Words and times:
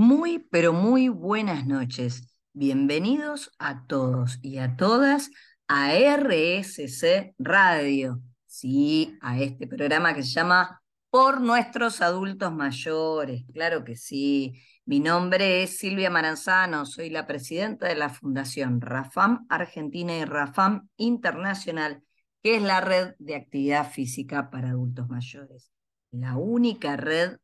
Muy, 0.00 0.38
pero 0.38 0.72
muy 0.72 1.08
buenas 1.08 1.66
noches. 1.66 2.32
Bienvenidos 2.52 3.50
a 3.58 3.84
todos 3.88 4.38
y 4.42 4.58
a 4.58 4.76
todas 4.76 5.28
a 5.66 5.92
RSC 5.96 7.34
Radio. 7.36 8.20
Sí, 8.46 9.18
a 9.20 9.40
este 9.40 9.66
programa 9.66 10.14
que 10.14 10.22
se 10.22 10.30
llama 10.30 10.80
Por 11.10 11.40
nuestros 11.40 12.00
adultos 12.00 12.52
mayores. 12.52 13.42
Claro 13.52 13.82
que 13.82 13.96
sí. 13.96 14.62
Mi 14.84 15.00
nombre 15.00 15.64
es 15.64 15.78
Silvia 15.78 16.10
Maranzano, 16.10 16.86
soy 16.86 17.10
la 17.10 17.26
presidenta 17.26 17.88
de 17.88 17.96
la 17.96 18.08
Fundación 18.08 18.80
Rafam 18.80 19.46
Argentina 19.48 20.16
y 20.16 20.24
Rafam 20.24 20.88
Internacional, 20.96 22.04
que 22.40 22.54
es 22.54 22.62
la 22.62 22.80
red 22.80 23.14
de 23.18 23.34
actividad 23.34 23.90
física 23.90 24.48
para 24.48 24.68
adultos 24.68 25.08
mayores. 25.08 25.72
La 26.12 26.36
única 26.36 26.96
red 26.96 27.38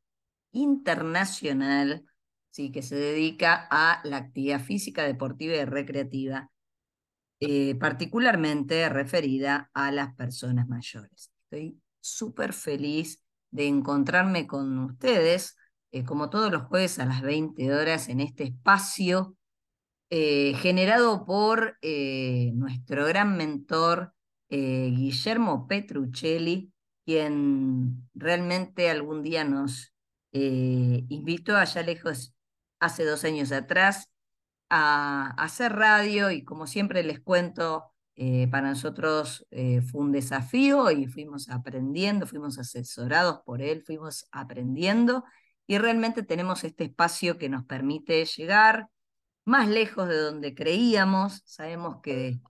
internacional 0.52 2.04
¿sí? 2.54 2.70
que 2.70 2.82
se 2.82 2.94
dedica 2.94 3.66
a 3.68 4.00
la 4.04 4.18
actividad 4.18 4.60
física, 4.60 5.02
deportiva 5.02 5.56
y 5.56 5.64
recreativa, 5.64 6.52
eh, 7.40 7.74
particularmente 7.74 8.88
referida 8.88 9.70
a 9.74 9.90
las 9.90 10.14
personas 10.14 10.68
mayores. 10.68 11.32
Estoy 11.42 11.80
súper 12.00 12.52
feliz 12.52 13.24
de 13.50 13.66
encontrarme 13.66 14.46
con 14.46 14.78
ustedes, 14.78 15.56
eh, 15.90 16.04
como 16.04 16.30
todos 16.30 16.52
los 16.52 16.62
jueves 16.62 17.00
a 17.00 17.06
las 17.06 17.22
20 17.22 17.74
horas, 17.74 18.08
en 18.08 18.20
este 18.20 18.44
espacio 18.44 19.36
eh, 20.10 20.54
generado 20.58 21.24
por 21.24 21.76
nuestro 21.82 23.06
gran 23.06 23.36
mentor 23.36 24.12
Guillermo 24.48 25.66
Petruccelli, 25.66 26.70
quien 27.04 28.08
realmente 28.14 28.90
algún 28.90 29.24
día 29.24 29.42
nos 29.42 29.92
invitó 30.30 31.56
allá 31.56 31.82
lejos 31.82 32.33
hace 32.84 33.04
dos 33.04 33.24
años 33.24 33.52
atrás 33.52 34.10
a, 34.70 35.30
hacer 35.42 35.72
radio 35.72 36.30
y 36.30 36.44
como 36.44 36.66
siempre 36.66 37.02
les 37.02 37.20
cuento, 37.20 37.84
eh, 38.16 38.46
para 38.48 38.68
nosotros 38.68 39.46
eh, 39.50 39.82
fue 39.82 40.02
un 40.02 40.12
desafío 40.12 40.90
y 40.90 41.06
fuimos 41.06 41.48
aprendiendo, 41.50 42.26
fuimos 42.26 42.58
asesorados 42.58 43.40
por 43.44 43.60
él, 43.60 43.82
fuimos 43.84 44.28
aprendiendo 44.30 45.24
y 45.66 45.78
realmente 45.78 46.22
tenemos 46.22 46.64
este 46.64 46.84
espacio 46.84 47.38
que 47.38 47.48
nos 47.48 47.64
permite 47.64 48.24
llegar 48.24 48.88
más 49.44 49.68
lejos 49.68 50.08
de 50.08 50.18
donde 50.18 50.54
creíamos. 50.54 51.42
Sabemos 51.44 52.00
que 52.02 52.40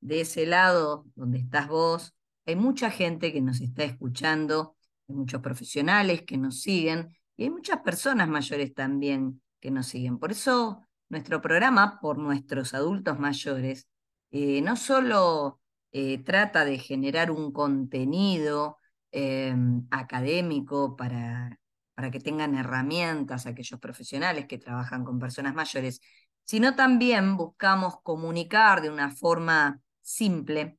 de 0.00 0.20
ese 0.20 0.46
lado 0.46 1.06
donde 1.14 1.38
estás 1.38 1.68
vos 1.68 2.14
hay 2.46 2.56
mucha 2.56 2.90
gente 2.90 3.32
que 3.32 3.40
nos 3.40 3.60
está 3.60 3.84
escuchando, 3.84 4.76
hay 5.08 5.14
muchos 5.14 5.40
profesionales 5.40 6.22
que 6.22 6.36
nos 6.36 6.60
siguen 6.60 7.16
y 7.36 7.44
hay 7.44 7.50
muchas 7.50 7.80
personas 7.80 8.28
mayores 8.28 8.74
también 8.74 9.40
que 9.64 9.70
nos 9.70 9.86
siguen. 9.86 10.18
Por 10.18 10.30
eso 10.30 10.86
nuestro 11.08 11.40
programa, 11.40 11.98
por 12.00 12.18
nuestros 12.18 12.74
adultos 12.74 13.18
mayores, 13.18 13.88
eh, 14.30 14.60
no 14.60 14.76
solo 14.76 15.58
eh, 15.90 16.22
trata 16.22 16.66
de 16.66 16.78
generar 16.78 17.30
un 17.30 17.50
contenido 17.50 18.76
em, 19.10 19.86
académico 19.90 20.96
para, 20.96 21.58
para 21.94 22.10
que 22.10 22.20
tengan 22.20 22.54
herramientas 22.56 23.46
aquellos 23.46 23.80
profesionales 23.80 24.46
que 24.46 24.58
trabajan 24.58 25.02
con 25.02 25.18
personas 25.18 25.54
mayores, 25.54 26.00
sino 26.44 26.76
también 26.76 27.38
buscamos 27.38 27.94
comunicar 28.02 28.82
de 28.82 28.90
una 28.90 29.10
forma 29.10 29.80
simple 30.02 30.78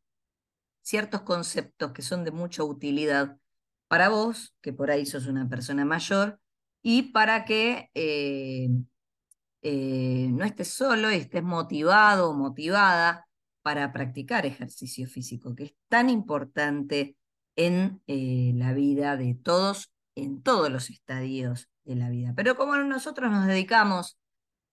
ciertos 0.84 1.22
conceptos 1.24 1.92
que 1.92 2.04
son 2.04 2.24
de 2.24 2.30
mucha 2.32 2.64
utilidad 2.64 3.38
para 3.88 4.10
vos, 4.10 4.56
que 4.62 4.74
por 4.74 4.92
ahí 4.92 5.08
sos 5.08 5.26
una 5.26 5.50
persona 5.50 5.86
mayor, 5.86 6.40
y 6.88 7.02
para 7.02 7.46
que 7.46 7.90
eh, 7.96 8.70
eh, 9.64 10.30
no 10.32 10.46
estés 10.46 10.68
solo 10.68 11.12
y 11.12 11.16
estés 11.16 11.42
motivado 11.42 12.30
o 12.30 12.36
motivada 12.36 13.28
para 13.64 13.92
practicar 13.92 14.46
ejercicio 14.46 15.08
físico, 15.08 15.56
que 15.56 15.64
es 15.64 15.74
tan 15.90 16.12
importante 16.12 17.18
en 17.56 18.04
eh, 18.06 18.52
la 18.54 18.74
vida 18.74 19.18
de 19.18 19.34
todos, 19.34 19.92
en 20.14 20.44
todos 20.44 20.70
los 20.70 20.92
estadios 20.92 21.70
de 21.86 21.96
la 21.96 22.12
vida. 22.12 22.34
Pero 22.36 22.56
como 22.56 22.76
nosotros 22.76 23.32
nos 23.32 23.48
dedicamos 23.48 24.20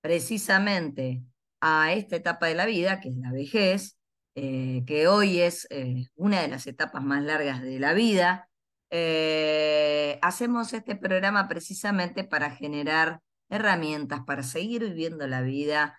precisamente 0.02 1.22
a 1.62 1.94
esta 1.94 2.16
etapa 2.16 2.48
de 2.48 2.56
la 2.56 2.66
vida, 2.66 3.00
que 3.00 3.08
es 3.08 3.16
la 3.16 3.32
vejez, 3.32 3.96
que 4.34 5.06
hoy 5.08 5.40
es 5.40 5.66
una 6.14 6.42
de 6.42 6.48
las 6.48 6.66
etapas 6.66 7.02
más 7.02 7.22
largas 7.22 7.62
de 7.62 7.78
la 7.78 7.94
vida, 7.94 8.50
eh, 8.94 10.18
hacemos 10.20 10.74
este 10.74 10.96
programa 10.96 11.48
precisamente 11.48 12.24
para 12.24 12.50
generar 12.50 13.22
herramientas, 13.48 14.20
para 14.26 14.42
seguir 14.42 14.84
viviendo 14.84 15.26
la 15.26 15.40
vida 15.40 15.98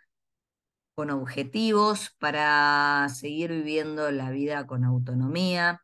con 0.94 1.10
objetivos, 1.10 2.16
para 2.20 3.08
seguir 3.10 3.50
viviendo 3.50 4.12
la 4.12 4.30
vida 4.30 4.68
con 4.68 4.84
autonomía 4.86 5.82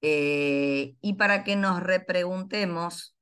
eh, 0.00 0.94
y 1.00 1.14
para 1.14 1.42
que 1.42 1.56
nos 1.56 1.82
repreguntemos 1.82 3.16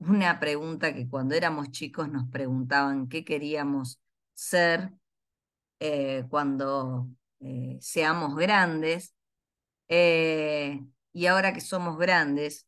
una 0.00 0.40
pregunta 0.40 0.92
que 0.92 1.08
cuando 1.08 1.36
éramos 1.36 1.70
chicos 1.70 2.08
nos 2.08 2.28
preguntaban 2.30 3.08
qué 3.08 3.24
queríamos 3.24 4.00
ser 4.34 4.90
eh, 5.78 6.24
cuando 6.28 7.08
seamos 7.80 8.34
grandes. 8.36 9.14
y 9.88 11.26
ahora 11.26 11.52
que 11.52 11.60
somos 11.60 11.98
grandes, 11.98 12.66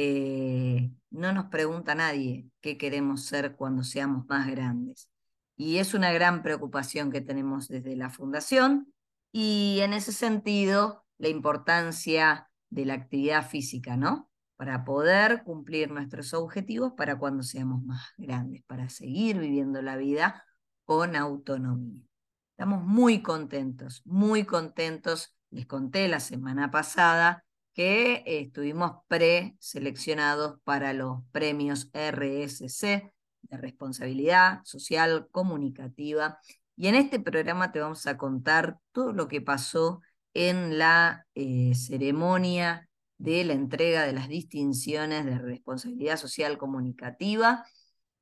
eh, 0.00 0.92
no 1.10 1.32
nos 1.32 1.46
pregunta 1.46 1.92
nadie 1.96 2.46
qué 2.60 2.78
queremos 2.78 3.24
ser 3.24 3.56
cuando 3.56 3.82
seamos 3.82 4.28
más 4.28 4.48
grandes. 4.48 5.10
Y 5.56 5.78
es 5.78 5.92
una 5.92 6.12
gran 6.12 6.44
preocupación 6.44 7.10
que 7.10 7.20
tenemos 7.20 7.66
desde 7.66 7.96
la 7.96 8.08
Fundación 8.08 8.94
y 9.32 9.80
en 9.80 9.92
ese 9.94 10.12
sentido 10.12 11.04
la 11.18 11.26
importancia 11.26 12.48
de 12.70 12.84
la 12.84 12.94
actividad 12.94 13.48
física, 13.48 13.96
¿no? 13.96 14.30
Para 14.56 14.84
poder 14.84 15.42
cumplir 15.42 15.90
nuestros 15.90 16.32
objetivos 16.32 16.92
para 16.92 17.18
cuando 17.18 17.42
seamos 17.42 17.82
más 17.82 18.12
grandes, 18.16 18.62
para 18.68 18.88
seguir 18.90 19.40
viviendo 19.40 19.82
la 19.82 19.96
vida 19.96 20.44
con 20.84 21.16
autonomía. 21.16 22.04
Estamos 22.52 22.84
muy 22.84 23.20
contentos, 23.20 24.02
muy 24.04 24.44
contentos. 24.44 25.36
Les 25.50 25.66
conté 25.66 26.06
la 26.06 26.20
semana 26.20 26.70
pasada 26.70 27.44
que 27.78 28.24
estuvimos 28.26 29.04
preseleccionados 29.06 30.58
para 30.64 30.92
los 30.94 31.20
premios 31.30 31.88
RSC 31.92 33.12
de 33.42 33.56
responsabilidad 33.56 34.62
social 34.64 35.28
comunicativa. 35.30 36.40
Y 36.74 36.88
en 36.88 36.96
este 36.96 37.20
programa 37.20 37.70
te 37.70 37.78
vamos 37.78 38.04
a 38.08 38.16
contar 38.16 38.80
todo 38.90 39.12
lo 39.12 39.28
que 39.28 39.40
pasó 39.40 40.00
en 40.34 40.76
la 40.76 41.24
eh, 41.36 41.72
ceremonia 41.76 42.88
de 43.16 43.44
la 43.44 43.52
entrega 43.52 44.04
de 44.06 44.12
las 44.12 44.26
distinciones 44.26 45.24
de 45.24 45.38
responsabilidad 45.38 46.16
social 46.16 46.58
comunicativa, 46.58 47.64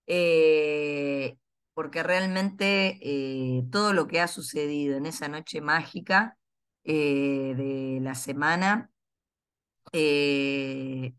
eh, 0.07 1.39
porque 1.73 2.03
realmente 2.03 2.99
eh, 3.01 3.65
todo 3.71 3.95
lo 3.95 4.07
que 4.07 4.21
ha 4.21 4.29
sucedido 4.29 4.99
en 4.99 5.07
esa 5.07 5.29
noche 5.29 5.63
mágica 5.63 6.37
de 6.85 8.01
la 8.03 8.15
semana 8.15 8.91
eh, 9.99 11.15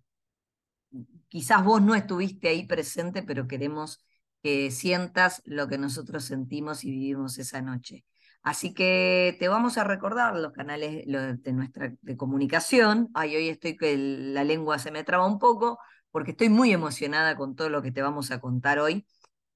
quizás 1.29 1.63
vos 1.63 1.81
no 1.81 1.95
estuviste 1.95 2.47
ahí 2.49 2.65
presente, 2.67 3.23
pero 3.23 3.47
queremos 3.47 4.05
que 4.43 4.71
sientas 4.71 5.41
lo 5.45 5.67
que 5.67 5.77
nosotros 5.77 6.25
sentimos 6.25 6.83
y 6.83 6.91
vivimos 6.91 7.39
esa 7.39 7.61
noche. 7.61 8.05
Así 8.43 8.73
que 8.73 9.35
te 9.39 9.47
vamos 9.47 9.77
a 9.77 9.83
recordar 9.83 10.35
los 10.35 10.53
canales 10.53 11.05
de 11.05 11.53
nuestra 11.53 11.93
de 12.01 12.17
comunicación. 12.17 13.09
Ay, 13.13 13.35
hoy 13.35 13.49
estoy 13.49 13.75
que 13.75 13.97
la 13.97 14.43
lengua 14.43 14.79
se 14.79 14.91
me 14.91 15.03
traba 15.03 15.25
un 15.25 15.39
poco 15.39 15.79
porque 16.11 16.31
estoy 16.31 16.49
muy 16.49 16.71
emocionada 16.71 17.35
con 17.35 17.55
todo 17.55 17.69
lo 17.69 17.81
que 17.81 17.91
te 17.91 18.01
vamos 18.01 18.31
a 18.31 18.39
contar 18.39 18.79
hoy. 18.79 19.05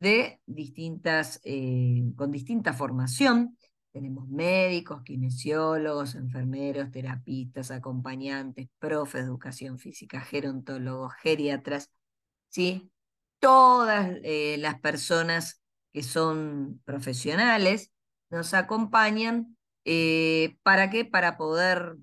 de 0.00 0.40
distintas, 0.46 1.40
eh, 1.44 2.04
con 2.16 2.30
distinta 2.30 2.72
formación. 2.72 3.56
Tenemos 3.92 4.28
médicos, 4.28 5.02
kinesiólogos, 5.02 6.14
enfermeros, 6.14 6.90
terapistas, 6.90 7.70
acompañantes, 7.70 8.68
profes 8.78 9.22
de 9.22 9.26
educación 9.28 9.78
física, 9.78 10.20
gerontólogos, 10.20 11.14
geriatras, 11.14 11.90
¿sí? 12.48 12.90
Todas 13.40 14.18
eh, 14.22 14.56
las 14.58 14.80
personas 14.80 15.62
que 15.92 16.02
son 16.02 16.80
profesionales 16.84 17.92
nos 18.30 18.54
acompañan. 18.54 19.56
Eh, 19.84 20.58
¿Para 20.62 20.90
qué? 20.90 21.04
Para 21.04 21.36
poder 21.38 21.96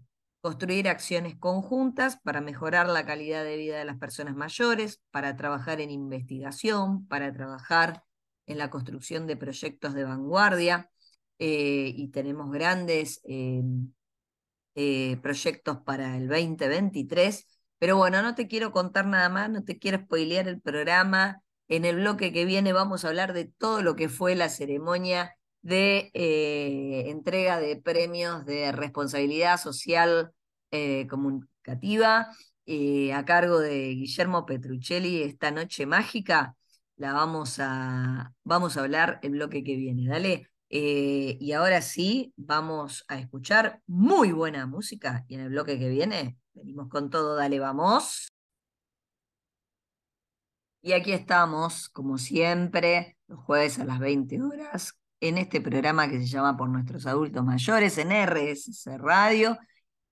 construir 0.45 0.87
acciones 0.87 1.35
conjuntas 1.35 2.17
para 2.17 2.39
mejorar 2.39 2.87
la 2.87 3.03
calidad 3.03 3.43
de 3.43 3.57
vida 3.57 3.79
de 3.79 3.85
las 3.85 3.97
personas 3.97 4.35
mayores, 4.35 5.01
para 5.09 5.35
trabajar 5.35 5.81
en 5.81 5.89
investigación, 5.89 7.07
para 7.07 7.33
trabajar 7.33 8.03
en 8.45 8.59
la 8.59 8.69
construcción 8.69 9.25
de 9.25 9.37
proyectos 9.37 9.95
de 9.95 10.03
vanguardia, 10.03 10.91
eh, 11.39 11.91
y 11.95 12.09
tenemos 12.09 12.51
grandes 12.51 13.21
eh, 13.23 13.63
eh, 14.75 15.17
proyectos 15.23 15.79
para 15.79 16.15
el 16.15 16.27
2023. 16.27 17.47
Pero 17.79 17.97
bueno, 17.97 18.21
no 18.21 18.35
te 18.35 18.47
quiero 18.47 18.71
contar 18.71 19.07
nada 19.07 19.29
más, 19.29 19.49
no 19.49 19.63
te 19.63 19.79
quiero 19.79 19.97
spoilear 19.97 20.47
el 20.47 20.61
programa. 20.61 21.41
En 21.67 21.85
el 21.85 21.95
bloque 21.95 22.31
que 22.31 22.45
viene 22.45 22.71
vamos 22.71 23.03
a 23.03 23.07
hablar 23.07 23.33
de 23.33 23.45
todo 23.45 23.81
lo 23.81 23.95
que 23.95 24.09
fue 24.09 24.35
la 24.35 24.49
ceremonia 24.49 25.35
de 25.65 26.11
entrega 27.09 27.59
de 27.59 27.75
premios 27.77 28.45
de 28.45 28.71
responsabilidad 28.71 29.59
social 29.59 30.31
eh, 30.71 31.07
comunicativa 31.07 32.27
eh, 32.65 33.13
a 33.13 33.23
cargo 33.25 33.59
de 33.59 33.95
Guillermo 33.95 34.45
Petruccelli, 34.45 35.23
esta 35.23 35.51
noche 35.51 35.85
mágica. 35.85 36.55
La 36.97 37.13
vamos 37.13 37.59
a, 37.59 38.33
vamos 38.43 38.77
a 38.77 38.81
hablar 38.81 39.19
el 39.23 39.31
bloque 39.31 39.63
que 39.63 39.75
viene, 39.75 40.07
dale. 40.07 40.49
Eh, 40.69 41.37
y 41.39 41.51
ahora 41.53 41.81
sí, 41.81 42.33
vamos 42.35 43.05
a 43.07 43.19
escuchar 43.19 43.81
muy 43.87 44.31
buena 44.31 44.65
música. 44.67 45.25
Y 45.27 45.35
en 45.35 45.41
el 45.41 45.49
bloque 45.49 45.79
que 45.79 45.89
viene, 45.89 46.37
venimos 46.53 46.89
con 46.89 47.09
todo, 47.09 47.35
dale, 47.35 47.59
vamos. 47.59 48.27
Y 50.81 50.93
aquí 50.93 51.11
estamos, 51.13 51.89
como 51.89 52.17
siempre, 52.17 53.17
los 53.27 53.39
jueves 53.39 53.79
a 53.79 53.85
las 53.85 53.99
20 53.99 54.41
horas, 54.41 54.93
en 55.19 55.37
este 55.37 55.61
programa 55.61 56.09
que 56.09 56.19
se 56.19 56.27
llama 56.27 56.57
Por 56.57 56.69
nuestros 56.69 57.05
adultos 57.05 57.43
mayores 57.43 57.97
en 57.97 58.11
RSC 58.11 58.97
Radio 58.97 59.57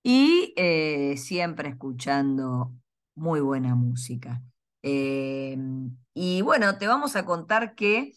y 0.02 0.54
eh, 0.58 1.16
siempre 1.18 1.70
escuchando 1.70 2.74
muy 3.16 3.40
buena 3.42 3.76
música. 3.76 4.42
Eh, 4.82 5.58
y 6.14 6.42
bueno, 6.42 6.78
te 6.78 6.88
vamos 6.88 7.16
a 7.16 7.26
contar 7.26 7.76
que 7.76 8.14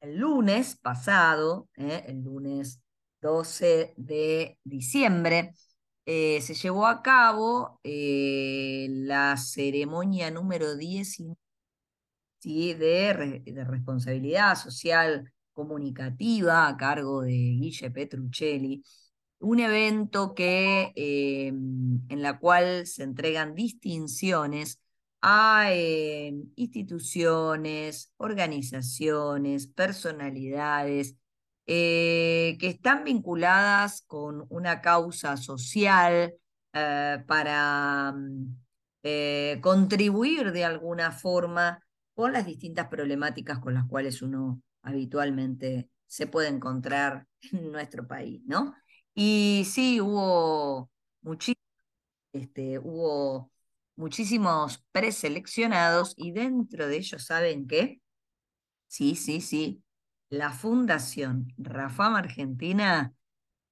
el 0.00 0.18
lunes 0.18 0.76
pasado, 0.76 1.68
eh, 1.76 2.04
el 2.08 2.22
lunes 2.22 2.80
12 3.22 3.94
de 3.96 4.58
diciembre, 4.64 5.54
se 6.06 6.54
llevó 6.54 6.88
a 6.88 7.02
cabo 7.02 7.78
la 7.84 9.36
ceremonia 9.36 10.28
número 10.32 10.74
10 10.76 11.18
de, 12.42 13.42
de 13.44 13.64
responsabilidad 13.64 14.56
social 14.56 15.32
comunicativa 15.60 16.68
a 16.68 16.76
cargo 16.76 17.22
de 17.22 17.32
Guille 17.60 17.90
Petruccelli 17.90 18.82
un 19.40 19.58
evento 19.60 20.34
que, 20.34 20.92
eh, 20.96 21.48
en 21.48 22.22
la 22.22 22.38
cual 22.38 22.86
se 22.86 23.04
entregan 23.04 23.54
distinciones 23.54 24.80
a 25.22 25.72
eh, 25.72 26.34
instituciones, 26.56 28.12
organizaciones, 28.18 29.66
personalidades 29.66 31.16
eh, 31.66 32.56
que 32.60 32.68
están 32.68 33.04
vinculadas 33.04 34.02
con 34.06 34.46
una 34.50 34.80
causa 34.80 35.36
social 35.36 36.34
para 36.72 38.12
mm, 38.12 39.60
contribuir 39.60 40.52
de 40.52 40.64
alguna 40.64 41.10
forma 41.12 41.80
con 42.14 42.32
las 42.32 42.46
distintas 42.46 42.88
problemáticas 42.88 43.58
con 43.58 43.74
las 43.74 43.86
cuales 43.86 44.22
uno 44.22 44.62
habitualmente 44.82 45.88
se 46.06 46.26
puede 46.26 46.48
encontrar 46.48 47.26
en 47.52 47.72
nuestro 47.72 48.06
país, 48.06 48.42
¿no? 48.46 48.74
Y 49.14 49.64
sí, 49.66 50.00
hubo, 50.00 50.90
este, 52.32 52.78
hubo 52.78 53.50
muchísimos 53.96 54.84
preseleccionados 54.92 56.14
y 56.16 56.32
dentro 56.32 56.86
de 56.86 56.96
ellos, 56.96 57.24
¿saben 57.24 57.66
qué? 57.66 58.00
Sí, 58.86 59.14
sí, 59.14 59.40
sí. 59.40 59.82
La 60.30 60.50
Fundación 60.52 61.52
Rafam 61.58 62.14
Argentina 62.14 63.12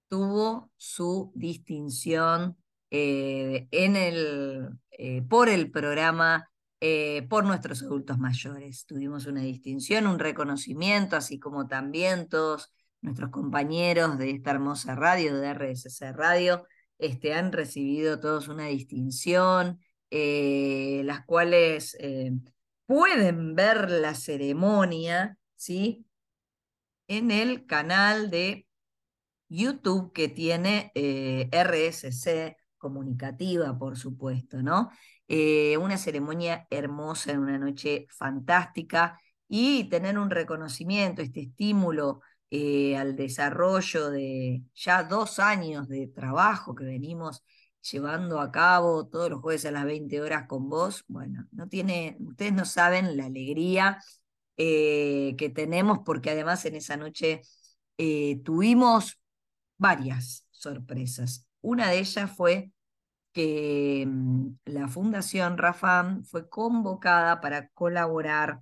tuvo 0.08 0.70
su 0.76 1.32
distinción 1.34 2.56
eh, 2.90 3.68
en 3.70 3.96
el, 3.96 4.68
eh, 4.90 5.22
por 5.22 5.48
el 5.48 5.70
programa 5.70 6.50
eh, 6.80 7.26
por 7.28 7.44
nuestros 7.44 7.82
adultos 7.82 8.18
mayores. 8.18 8.86
Tuvimos 8.86 9.26
una 9.26 9.40
distinción, 9.40 10.06
un 10.06 10.18
reconocimiento, 10.18 11.16
así 11.16 11.38
como 11.38 11.66
también 11.66 12.28
todos 12.28 12.72
nuestros 13.00 13.30
compañeros 13.30 14.18
de 14.18 14.30
esta 14.30 14.52
hermosa 14.52 14.94
radio, 14.94 15.36
de 15.38 15.48
RSC 15.48 16.12
Radio, 16.12 16.66
este, 16.98 17.34
han 17.34 17.52
recibido 17.52 18.20
todos 18.20 18.48
una 18.48 18.66
distinción, 18.66 19.80
eh, 20.10 21.02
las 21.04 21.24
cuales 21.24 21.96
eh, 22.00 22.32
pueden 22.86 23.54
ver 23.54 23.90
la 23.90 24.14
ceremonia, 24.14 25.36
¿sí? 25.56 26.06
En 27.08 27.30
el 27.30 27.66
canal 27.66 28.30
de 28.30 28.66
YouTube 29.48 30.12
que 30.12 30.28
tiene 30.28 30.92
RSC 30.94 32.56
comunicativa, 32.78 33.76
por 33.78 33.96
supuesto, 33.96 34.62
¿no? 34.62 34.90
Una 35.28 35.98
ceremonia 35.98 36.66
hermosa 36.70 37.32
en 37.32 37.40
una 37.40 37.58
noche 37.58 38.06
fantástica 38.10 39.20
y 39.48 39.84
tener 39.88 40.18
un 40.18 40.30
reconocimiento, 40.30 41.22
este 41.22 41.40
estímulo 41.40 42.20
eh, 42.50 42.96
al 42.96 43.14
desarrollo 43.14 44.10
de 44.10 44.62
ya 44.74 45.02
dos 45.04 45.38
años 45.38 45.88
de 45.88 46.06
trabajo 46.06 46.74
que 46.74 46.84
venimos 46.84 47.44
llevando 47.90 48.40
a 48.40 48.50
cabo 48.50 49.06
todos 49.06 49.30
los 49.30 49.40
jueves 49.40 49.66
a 49.66 49.70
las 49.70 49.84
20 49.84 50.20
horas 50.20 50.46
con 50.46 50.68
vos, 50.68 51.04
bueno, 51.08 51.46
no 51.52 51.68
tiene, 51.68 52.16
ustedes 52.20 52.52
no 52.52 52.64
saben 52.64 53.16
la 53.16 53.26
alegría 53.26 54.02
eh, 54.56 55.34
que 55.38 55.50
tenemos 55.50 56.00
porque 56.04 56.30
además 56.30 56.64
en 56.64 56.76
esa 56.76 56.96
noche 56.96 57.42
eh, 57.98 58.40
tuvimos 58.44 59.20
varias 59.76 60.46
sorpresas. 60.50 61.46
Una 61.60 61.88
de 61.90 61.98
ellas 61.98 62.30
fue 62.34 62.72
que 63.32 64.04
mm, 64.06 64.48
la 64.66 64.88
Fundación 64.88 65.58
Rafam 65.58 66.24
fue 66.24 66.48
convocada 66.48 67.40
para 67.40 67.68
colaborar 67.70 68.60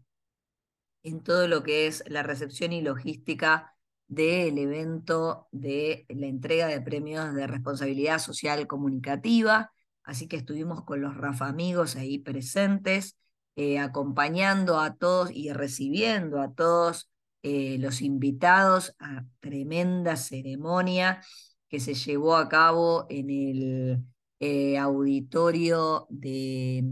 en 1.03 1.23
todo 1.23 1.49
lo 1.49 1.63
que 1.63 1.87
es 1.87 2.03
la 2.09 2.23
recepción 2.23 2.73
y 2.73 2.83
logística 2.83 3.77
del 4.09 4.59
evento 4.59 5.49
de 5.53 6.07
la 6.09 6.27
entrega 6.27 6.67
de 6.69 6.81
premios 6.81 7.35
de 7.35 7.47
responsabilidad 7.47 8.19
social 8.19 8.67
comunicativa, 8.67 9.73
así 10.05 10.29
que 10.29 10.37
estuvimos 10.37 10.85
con 10.85 11.01
los 11.01 11.17
Rafa 11.17 11.47
amigos 11.47 11.97
ahí 11.97 12.19
presentes, 12.19 13.17
eh, 13.57 13.79
acompañando 13.79 14.81
a 14.81 14.97
todos 14.97 15.31
y 15.33 15.53
recibiendo 15.53 16.41
a 16.41 16.53
todos 16.53 17.11
eh, 17.43 17.79
los 17.79 18.03
invitados 18.03 18.95
a 18.99 19.25
tremenda 19.41 20.17
ceremonia 20.17 21.23
que 21.69 21.81
se 21.81 21.95
llevó 21.95 22.37
a 22.37 22.49
cabo 22.49 23.07
en 23.09 23.31
el 23.31 24.05
eh, 24.39 24.77
auditorio 24.79 26.07
de, 26.11 26.85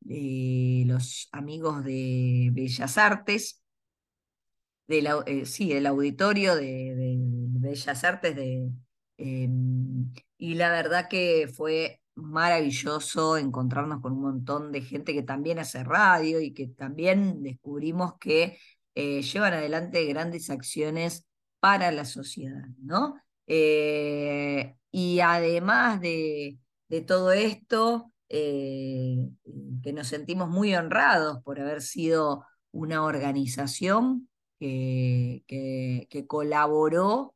de 0.00 0.84
los 0.86 1.28
amigos 1.32 1.84
de 1.84 2.50
Bellas 2.52 2.98
Artes, 2.98 3.62
eh, 4.88 5.46
sí, 5.46 5.68
del 5.72 5.86
auditorio 5.86 6.56
de, 6.56 7.16
Bellas 7.60 8.04
Artes 8.04 8.34
de, 8.34 8.70
em, 9.18 10.12
y 10.36 10.54
la 10.54 10.70
verdad 10.70 11.08
que 11.08 11.48
fue 11.54 12.00
maravilloso 12.16 13.36
encontrarnos 13.36 14.00
con 14.00 14.12
un 14.12 14.22
montón 14.22 14.72
de 14.72 14.82
gente 14.82 15.14
que 15.14 15.22
también 15.22 15.58
hace 15.58 15.84
radio 15.84 16.40
y 16.40 16.52
que 16.52 16.66
también 16.68 17.42
descubrimos 17.42 18.14
que 18.18 18.58
eh, 18.94 19.22
llevan 19.22 19.54
adelante 19.54 20.04
grandes 20.06 20.50
acciones 20.50 21.24
para 21.60 21.92
la 21.92 22.04
sociedad, 22.04 22.66
¿no? 22.82 23.14
Y 24.92 25.20
además 25.20 26.00
de, 26.00 26.58
todo 27.06 27.32
esto, 27.32 28.12
eh, 28.28 29.16
que 29.82 29.92
nos 29.92 30.08
sentimos 30.08 30.48
muy 30.48 30.74
honrados 30.74 31.42
por 31.44 31.60
haber 31.60 31.82
sido 31.82 32.44
una 32.72 33.04
organización 33.04 34.28
que, 34.58 35.44
que, 35.46 36.26
colaboró 36.26 37.34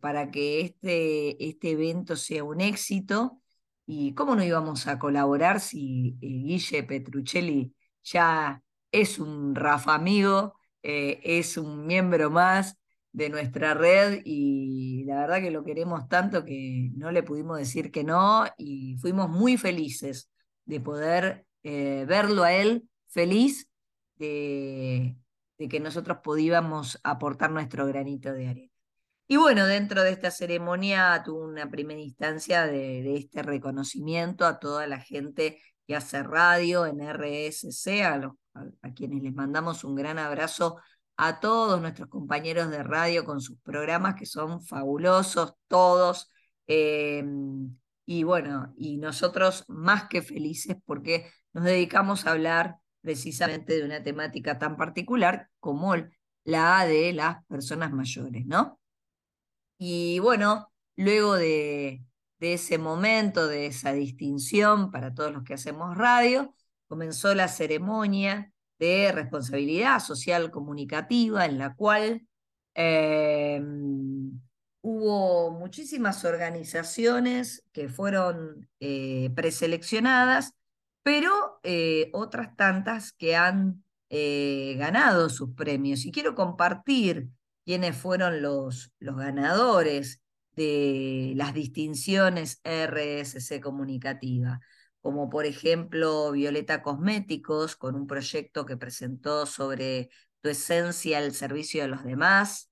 para 0.00 0.30
que 0.30 0.60
este, 0.60 1.48
este 1.48 1.70
evento 1.72 2.16
sea 2.16 2.44
un 2.44 2.60
éxito. 2.60 3.40
¿Y 3.86 4.14
cómo 4.14 4.36
no 4.36 4.44
íbamos 4.44 4.86
a 4.86 4.98
colaborar 4.98 5.60
si 5.60 6.16
Guille 6.20 6.82
Petruccelli 6.84 7.74
ya 8.04 8.62
es 8.92 9.18
un 9.18 9.54
Rafa 9.54 9.94
amigo, 9.94 10.54
eh, 10.82 11.20
es 11.22 11.56
un 11.56 11.86
miembro 11.86 12.30
más 12.30 12.76
de 13.12 13.30
nuestra 13.30 13.74
red 13.74 14.20
y 14.24 15.04
la 15.04 15.20
verdad 15.20 15.40
que 15.40 15.50
lo 15.50 15.64
queremos 15.64 16.08
tanto 16.08 16.44
que 16.44 16.90
no 16.94 17.10
le 17.10 17.22
pudimos 17.22 17.58
decir 17.58 17.90
que 17.90 18.04
no 18.04 18.46
y 18.56 18.96
fuimos 19.00 19.28
muy 19.28 19.56
felices 19.56 20.30
de 20.64 20.80
poder 20.80 21.46
eh, 21.62 22.04
verlo 22.06 22.44
a 22.44 22.52
él 22.52 22.88
feliz 23.08 23.68
de, 24.16 25.16
de 25.58 25.68
que 25.68 25.80
nosotros 25.80 26.18
podíamos 26.22 27.00
aportar 27.02 27.50
nuestro 27.50 27.86
granito 27.86 28.32
de 28.32 28.48
arena. 28.48 28.72
Y 29.30 29.36
bueno, 29.36 29.66
dentro 29.66 30.02
de 30.02 30.12
esta 30.12 30.30
ceremonia 30.30 31.22
tuvo 31.22 31.44
una 31.44 31.68
primera 31.68 32.00
instancia 32.00 32.66
de, 32.66 33.16
este 33.16 33.42
reconocimiento 33.42 34.46
a 34.46 34.58
toda 34.58 34.86
la 34.86 35.00
gente 35.00 35.60
que 35.86 35.94
hace 35.94 36.22
radio 36.22 36.86
en 36.86 37.00
RSC, 37.02 38.04
a, 38.04 38.16
los, 38.16 38.32
a, 38.54 38.92
quienes 38.94 39.22
les 39.22 39.34
mandamos 39.34 39.84
un 39.84 39.96
gran 39.96 40.18
abrazo 40.18 40.78
a 41.18 41.40
todos 41.40 41.80
nuestros 41.80 42.08
compañeros 42.08 42.70
de 42.70 42.82
radio 42.82 43.24
con 43.24 43.40
sus 43.40 43.58
programas 43.60 44.14
que 44.14 44.24
son 44.24 44.62
fabulosos, 44.62 45.54
todos. 45.66 46.30
Em, 46.66 47.76
y 48.06 48.22
bueno, 48.22 48.72
y 48.76 48.98
nosotros 48.98 49.64
más 49.68 50.08
que 50.08 50.22
felices 50.22 50.76
porque 50.86 51.30
nos 51.52 51.64
dedicamos 51.64 52.24
a 52.26 52.32
hablar 52.32 52.76
precisamente 53.00 53.74
de 53.76 53.84
una 53.84 54.02
temática 54.02 54.58
tan 54.58 54.76
particular 54.76 55.48
como 55.60 55.94
la 56.44 56.86
de 56.86 57.12
las 57.12 57.44
personas 57.46 57.92
mayores, 57.92 58.46
¿no? 58.46 58.80
Y 59.78 60.20
bueno, 60.20 60.72
luego 60.96 61.34
de 61.34 62.00
ese 62.40 62.78
momento, 62.78 63.48
de 63.48 63.66
esa 63.66 63.92
distinción 63.92 64.90
para 64.92 65.14
todos 65.14 65.32
los 65.32 65.42
que 65.44 65.54
hacemos 65.54 65.96
radio, 65.96 66.54
comenzó 66.86 67.34
la 67.34 67.48
ceremonia 67.48 68.52
de 68.78 69.12
responsabilidad 69.12 70.00
social 70.00 70.50
comunicativa 70.50 71.44
en 71.46 71.58
la 71.58 71.74
cual 71.74 72.26
em, 72.74 74.40
hubo 74.80 75.50
muchísimas 75.50 76.24
organizaciones 76.24 77.64
que 77.72 77.88
fueron 77.88 78.68
eh, 78.80 79.30
preseleccionadas, 79.34 80.54
pero 81.02 81.60
eh, 81.62 82.10
otras 82.12 82.56
tantas 82.56 83.12
que 83.12 83.36
han 83.36 83.84
eh, 84.10 84.76
ganado 84.78 85.28
sus 85.28 85.54
premios. 85.54 86.06
Y 86.06 86.12
quiero 86.12 86.34
compartir 86.34 87.28
quiénes 87.64 87.96
fueron 87.96 88.40
los, 88.42 88.92
los 88.98 89.16
ganadores 89.16 90.22
de 90.56 91.34
las 91.36 91.54
distinciones 91.54 92.60
RSC 92.64 93.60
comunicativa, 93.60 94.60
como 95.00 95.30
por 95.30 95.46
ejemplo 95.46 96.32
Violeta 96.32 96.82
Cosméticos, 96.82 97.76
con 97.76 97.94
un 97.94 98.06
proyecto 98.06 98.66
que 98.66 98.76
presentó 98.76 99.46
sobre 99.46 100.10
tu 100.40 100.48
esencia 100.50 101.18
al 101.18 101.34
servicio 101.34 101.82
de 101.82 101.88
los 101.88 102.04
demás, 102.04 102.70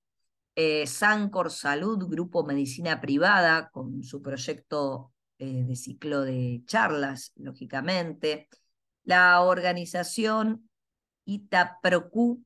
eh, 0.55 0.87
Sancor 0.87 1.51
Salud, 1.51 2.07
Grupo 2.07 2.43
Medicina 2.43 2.99
Privada, 2.99 3.69
con 3.69 4.03
su 4.03 4.21
proyecto 4.21 5.13
eh, 5.37 5.63
de 5.63 5.75
ciclo 5.75 6.21
de 6.21 6.63
charlas, 6.65 7.31
lógicamente, 7.35 8.47
la 9.03 9.41
organización 9.41 10.67
ITAPROCU, 11.25 12.43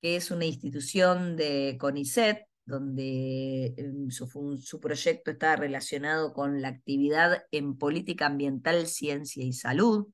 que 0.00 0.16
es 0.16 0.30
una 0.30 0.46
institución 0.46 1.36
de 1.36 1.76
CONICET, 1.78 2.46
donde 2.66 3.74
em, 3.76 4.10
su, 4.10 4.80
proyecto 4.80 5.30
está 5.30 5.56
relacionado 5.56 6.32
con 6.32 6.62
la 6.62 6.68
actividad 6.68 7.44
en 7.50 7.76
política 7.76 8.26
ambiental, 8.26 8.86
ciencia 8.86 9.44
y 9.44 9.52
salud. 9.52 10.08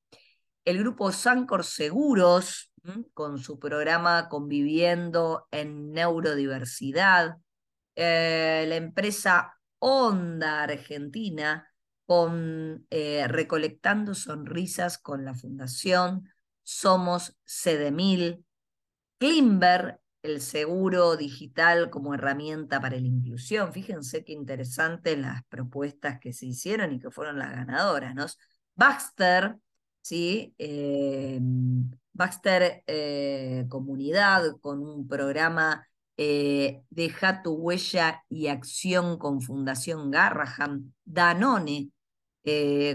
El 0.64 0.78
grupo 0.78 1.12
Sancor 1.12 1.64
Seguros, 1.64 2.72
con 3.14 3.38
su 3.38 3.58
programa 3.58 4.28
Conviviendo 4.28 5.46
en 5.50 5.92
Neurodiversidad. 5.92 7.36
Eh, 7.94 8.64
la 8.68 8.76
empresa 8.76 9.54
Onda 9.78 10.62
Argentina, 10.62 11.70
con 12.06 12.86
eh, 12.90 13.26
Recolectando 13.28 14.14
Sonrisas 14.14 14.98
con 14.98 15.24
la 15.24 15.34
Fundación 15.34 16.28
Somos 16.62 17.38
Cedemil. 17.46 18.44
Klimber, 19.18 19.99
el 20.22 20.40
seguro 20.40 21.16
digital 21.16 21.90
como 21.90 22.14
herramienta 22.14 22.80
para 22.80 22.96
la 22.96 23.06
inclusión. 23.06 23.72
Fíjense 23.72 24.24
qué 24.24 24.32
interesantes 24.32 25.18
las 25.18 25.44
propuestas 25.44 26.20
que 26.20 26.32
se 26.32 26.46
hicieron 26.46 26.92
y 26.92 27.00
que 27.00 27.10
fueron 27.10 27.38
las 27.38 27.50
ganadoras, 27.52 28.14
¿no? 28.14 28.26
Baxter, 28.74 29.56
¿sí? 30.02 30.54
Eh, 30.58 31.40
Baxter 32.12 32.82
eh, 32.86 33.66
Comunidad 33.68 34.58
con 34.60 34.82
un 34.82 35.08
programa 35.08 35.86
eh, 36.16 36.82
Deja 36.90 37.42
tu 37.42 37.54
huella 37.54 38.24
y 38.28 38.48
acción 38.48 39.18
con 39.18 39.40
Fundación 39.40 40.10
Garraham, 40.10 40.92
Danone, 41.04 41.90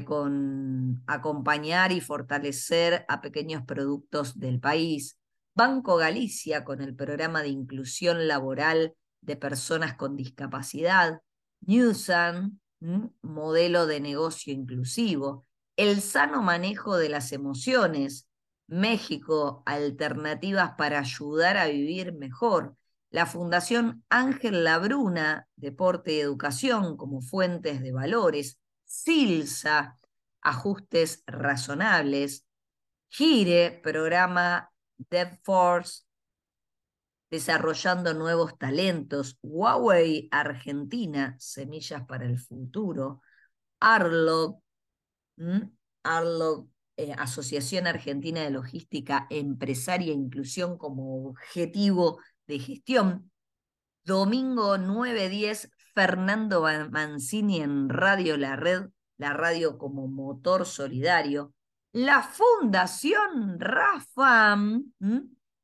con 0.05 1.03
acompañar 1.07 1.91
y 1.91 2.01
fortalecer 2.01 3.05
a 3.07 3.21
pequeños 3.21 3.63
productos 3.63 4.37
del 4.37 4.59
país, 4.59 5.17
Banco 5.55 5.95
Galicia 5.95 6.65
con 6.65 6.81
el 6.81 6.93
programa 6.93 7.41
de 7.41 7.47
inclusión 7.47 8.27
laboral 8.27 8.93
de 9.21 9.37
personas 9.37 9.95
con 9.95 10.17
discapacidad, 10.17 11.21
Newsan, 11.61 12.59
modelo 13.21 13.87
de 13.87 14.01
negocio 14.01 14.51
inclusivo, 14.51 15.45
el 15.77 16.01
sano 16.01 16.41
manejo 16.41 16.97
de 16.97 17.07
las 17.07 17.31
emociones, 17.31 18.27
México, 18.67 19.63
alternativas 19.65 20.73
para 20.77 20.99
ayudar 20.99 21.55
a 21.55 21.67
vivir 21.67 22.13
mejor, 22.13 22.75
la 23.09 23.25
Fundación 23.25 24.03
Ángel 24.09 24.65
Labruna, 24.65 25.47
Deporte 25.55 26.13
y 26.13 26.19
Educación 26.19 26.97
como 26.97 27.21
fuentes 27.21 27.81
de 27.81 27.93
valores, 27.93 28.59
SILSA, 28.83 29.97
ajustes 30.41 31.23
razonables, 31.25 32.45
Gire, 33.07 33.79
programa 33.81 34.69
DevForce, 34.97 36.03
desarrollando 37.29 38.13
nuevos 38.13 38.57
talentos, 38.57 39.37
Huawei 39.41 40.27
Argentina, 40.31 41.35
semillas 41.39 42.05
para 42.05 42.25
el 42.25 42.39
futuro, 42.39 43.21
Arlog, 43.79 44.61
Arlog, 46.03 46.67
eh, 46.97 47.13
Asociación 47.17 47.87
Argentina 47.87 48.41
de 48.41 48.51
Logística 48.51 49.27
Empresaria 49.29 50.11
e 50.11 50.15
Inclusión 50.15 50.77
como 50.77 51.27
objetivo 51.27 52.19
de 52.47 52.59
gestión, 52.59 53.31
domingo 54.05 54.77
9.10, 54.77 55.69
Fernando 55.93 56.61
Mancini 56.91 57.61
en 57.61 57.89
Radio 57.89 58.37
La 58.37 58.55
Red, 58.55 58.89
la 59.17 59.33
radio 59.33 59.77
como 59.77 60.07
motor 60.07 60.65
solidario, 60.65 61.53
la 61.95 62.23
Fundación 62.23 63.57
RAFAM, 63.57 64.91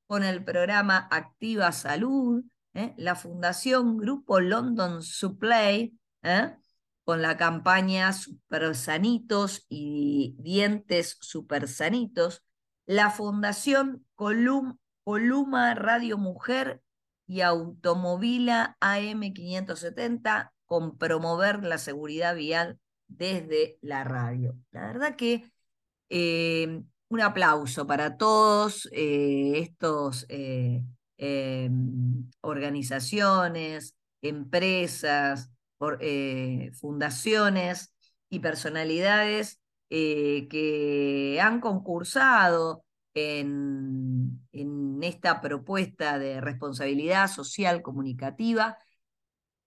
con 0.08 0.24
el 0.24 0.46
programa 0.46 1.10
Activa 1.12 1.74
Salud, 1.74 2.46
¿eh? 2.74 2.94
la 2.96 3.16
Fundación 3.16 3.98
Grupo 3.98 4.40
London 4.40 5.04
Supply, 5.04 5.94
¿eh? 6.24 6.56
con 7.04 7.22
la 7.22 7.36
campaña 7.36 8.14
Super 8.14 8.74
Sanitos 8.76 9.66
y 9.68 10.38
Dientes 10.40 11.18
Super 11.20 11.68
Sanitos, 11.68 12.46
la 12.86 13.10
Fundación 13.10 14.06
Columa 14.16 15.74
Radio 15.76 16.18
Mujer 16.18 16.82
y 17.28 17.42
Automóvila 17.42 18.78
AM570 18.80 20.54
con 20.66 20.98
promover 20.98 21.66
la 21.66 21.78
seguridad 21.78 22.36
vial 22.36 22.80
desde 23.10 23.80
la 23.82 24.06
radio. 24.06 24.58
La 24.72 24.88
verdad 24.88 25.18
que 25.18 25.52
eh, 26.14 26.82
un 27.08 27.22
aplauso 27.22 27.88
para 27.88 28.18
todos 28.18 28.90
eh, 28.92 29.54
estos 29.60 30.26
eh, 30.28 30.84
organizaciones, 32.42 33.96
empresas, 34.22 35.50
fundaciones 36.74 37.94
y 38.30 38.40
personalidades 38.40 39.62
que 39.90 41.40
han 41.42 41.62
concursado 41.62 42.84
en 43.14 45.00
esta 45.02 45.40
propuesta 45.42 46.20
de 46.20 46.42
responsabilidad 46.42 47.30
social 47.30 47.82
comunicativa 47.82 48.78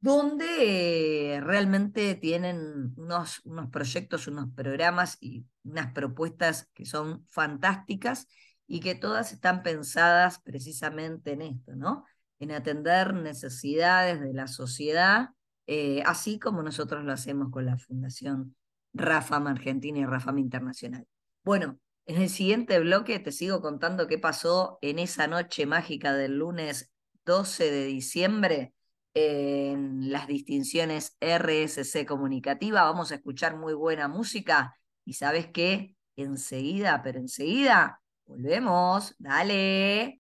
donde 0.05 1.41
realmente 1.43 2.15
tienen 2.15 2.93
unos, 2.99 3.41
unos 3.47 3.71
proyectos, 3.71 4.29
unos 4.29 4.51
programas 4.55 5.17
y 5.19 5.47
unas 5.63 5.95
propuestas 5.95 6.69
que 6.75 6.85
son 6.85 7.27
fantásticas 7.31 8.29
y 8.67 8.81
que 8.81 8.95
todas 8.95 9.33
están 9.33 9.63
pensadas 9.63 10.41
precisamente 10.41 11.33
en 11.33 11.41
esto, 11.41 11.75
¿no? 11.75 12.05
En 12.39 12.51
atender 12.51 13.15
necesidades 13.15 14.21
de 14.21 14.35
la 14.35 14.47
sociedad, 14.47 15.31
eh, 15.67 16.03
así 16.05 16.39
como 16.39 16.63
nosotros 16.63 17.03
lo 17.03 17.13
hacemos 17.13 17.51
con 17.51 17.65
la 17.65 17.79
Fundación 17.79 18.55
Rafam 18.93 19.47
Argentina 19.47 20.01
y 20.01 20.05
Rafam 20.05 20.37
Internacional. 20.37 21.07
Bueno, 21.45 21.79
en 22.05 22.21
el 22.21 22.29
siguiente 22.29 22.79
bloque 22.79 23.21
te 23.21 23.33
sigo 23.33 23.63
contando 23.63 24.07
qué 24.07 24.19
pasó 24.19 24.79
en 24.83 24.99
esa 24.99 25.29
noche 25.29 25.65
mágica 25.65 26.13
del 26.13 26.37
lunes 26.37 26.93
12 27.25 27.71
de 27.71 27.87
diciembre 27.87 28.74
en 29.15 30.11
las 30.11 30.27
distinciones 30.27 31.17
RSC 31.21 32.05
comunicativa. 32.07 32.83
Vamos 32.83 33.13
a 33.13 33.17
escuchar 33.17 33.57
muy 33.57 33.75
buena 33.75 34.09
música 34.09 34.77
y 35.05 35.15
sabes 35.15 35.47
qué, 35.49 35.97
enseguida, 36.17 37.03
pero 37.03 37.19
enseguida, 37.21 38.03
volvemos, 38.27 39.15
dale. 39.19 40.21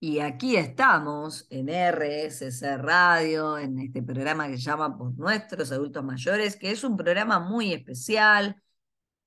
Y 0.00 0.20
aquí 0.20 0.56
estamos 0.56 1.46
en 1.50 1.68
RSC 1.68 2.78
Radio, 2.78 3.58
en 3.58 3.78
este 3.80 4.02
programa 4.02 4.46
que 4.48 4.56
se 4.56 4.62
llama 4.62 4.96
Por 4.96 5.12
Nuestros 5.18 5.72
Adultos 5.72 6.04
Mayores, 6.04 6.56
que 6.56 6.70
es 6.70 6.84
un 6.84 6.96
programa 6.96 7.40
muy 7.40 7.72
especial. 7.72 8.62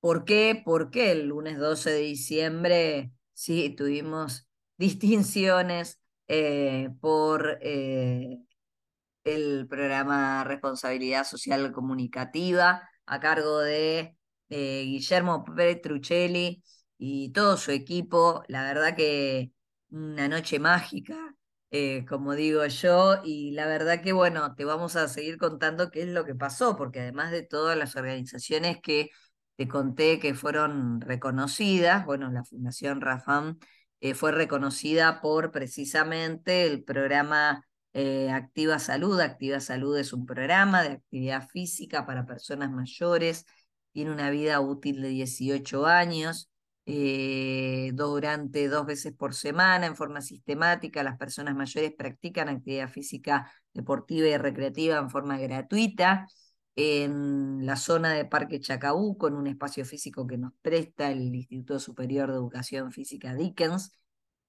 ¿Por 0.00 0.24
qué? 0.24 0.62
Porque 0.64 1.12
el 1.12 1.28
lunes 1.28 1.58
12 1.58 1.90
de 1.90 2.00
diciembre, 2.00 3.12
sí, 3.34 3.70
tuvimos 3.76 4.48
distinciones 4.78 6.01
eh, 6.34 6.88
por 6.98 7.58
eh, 7.60 8.38
el 9.24 9.66
programa 9.68 10.44
Responsabilidad 10.44 11.24
Social 11.26 11.72
Comunicativa 11.72 12.88
a 13.06 13.20
cargo 13.20 13.58
de 13.60 14.16
eh, 14.48 14.82
Guillermo 14.84 15.44
Petruccelli 15.44 16.62
y 16.96 17.32
todo 17.32 17.58
su 17.58 17.70
equipo. 17.72 18.44
La 18.48 18.64
verdad 18.64 18.96
que 18.96 19.52
una 19.90 20.26
noche 20.28 20.58
mágica, 20.58 21.34
como 22.08 22.34
digo 22.34 22.64
yo, 22.66 23.20
y 23.24 23.52
la 23.52 23.66
verdad 23.66 24.02
que 24.02 24.12
bueno, 24.12 24.54
te 24.54 24.64
vamos 24.64 24.96
a 24.96 25.08
seguir 25.08 25.36
contando 25.38 25.90
qué 25.90 26.02
es 26.02 26.08
lo 26.08 26.24
que 26.24 26.34
pasó, 26.34 26.76
porque 26.76 27.00
además 27.00 27.30
de 27.30 27.42
todas 27.42 27.76
las 27.76 27.94
organizaciones 27.96 28.78
que 28.82 29.10
te 29.56 29.68
conté 29.68 30.18
que 30.18 30.34
fueron 30.34 31.00
reconocidas, 31.02 32.06
bueno, 32.06 32.30
la 32.30 32.44
Fundación 32.44 33.00
Rafam 33.02 33.58
eh, 34.02 34.14
fue 34.14 34.32
reconocida 34.32 35.20
por 35.20 35.52
precisamente 35.52 36.66
el 36.66 36.82
programa 36.82 37.64
eh, 37.92 38.30
Activa 38.30 38.80
Salud. 38.80 39.20
Activa 39.20 39.60
Salud 39.60 39.96
es 39.96 40.12
un 40.12 40.26
programa 40.26 40.82
de 40.82 40.90
actividad 40.94 41.48
física 41.48 42.04
para 42.04 42.26
personas 42.26 42.72
mayores, 42.72 43.46
tiene 43.92 44.10
una 44.10 44.30
vida 44.30 44.60
útil 44.60 45.02
de 45.02 45.08
18 45.10 45.86
años. 45.86 46.50
Eh, 46.84 47.92
durante 47.94 48.66
dos 48.66 48.86
veces 48.86 49.12
por 49.14 49.34
semana, 49.34 49.86
en 49.86 49.94
forma 49.94 50.20
sistemática, 50.20 51.04
las 51.04 51.16
personas 51.16 51.54
mayores 51.54 51.92
practican 51.96 52.48
actividad 52.48 52.88
física 52.90 53.52
deportiva 53.72 54.26
y 54.26 54.36
recreativa 54.36 54.98
en 54.98 55.10
forma 55.10 55.38
gratuita 55.38 56.26
en 56.76 57.66
la 57.66 57.76
zona 57.76 58.12
de 58.12 58.24
Parque 58.24 58.60
Chacabuco, 58.60 59.28
en 59.28 59.34
un 59.34 59.46
espacio 59.46 59.84
físico 59.84 60.26
que 60.26 60.38
nos 60.38 60.52
presta 60.62 61.10
el 61.10 61.34
Instituto 61.34 61.78
Superior 61.78 62.30
de 62.30 62.36
Educación 62.36 62.92
Física 62.92 63.34
Dickens. 63.34 63.92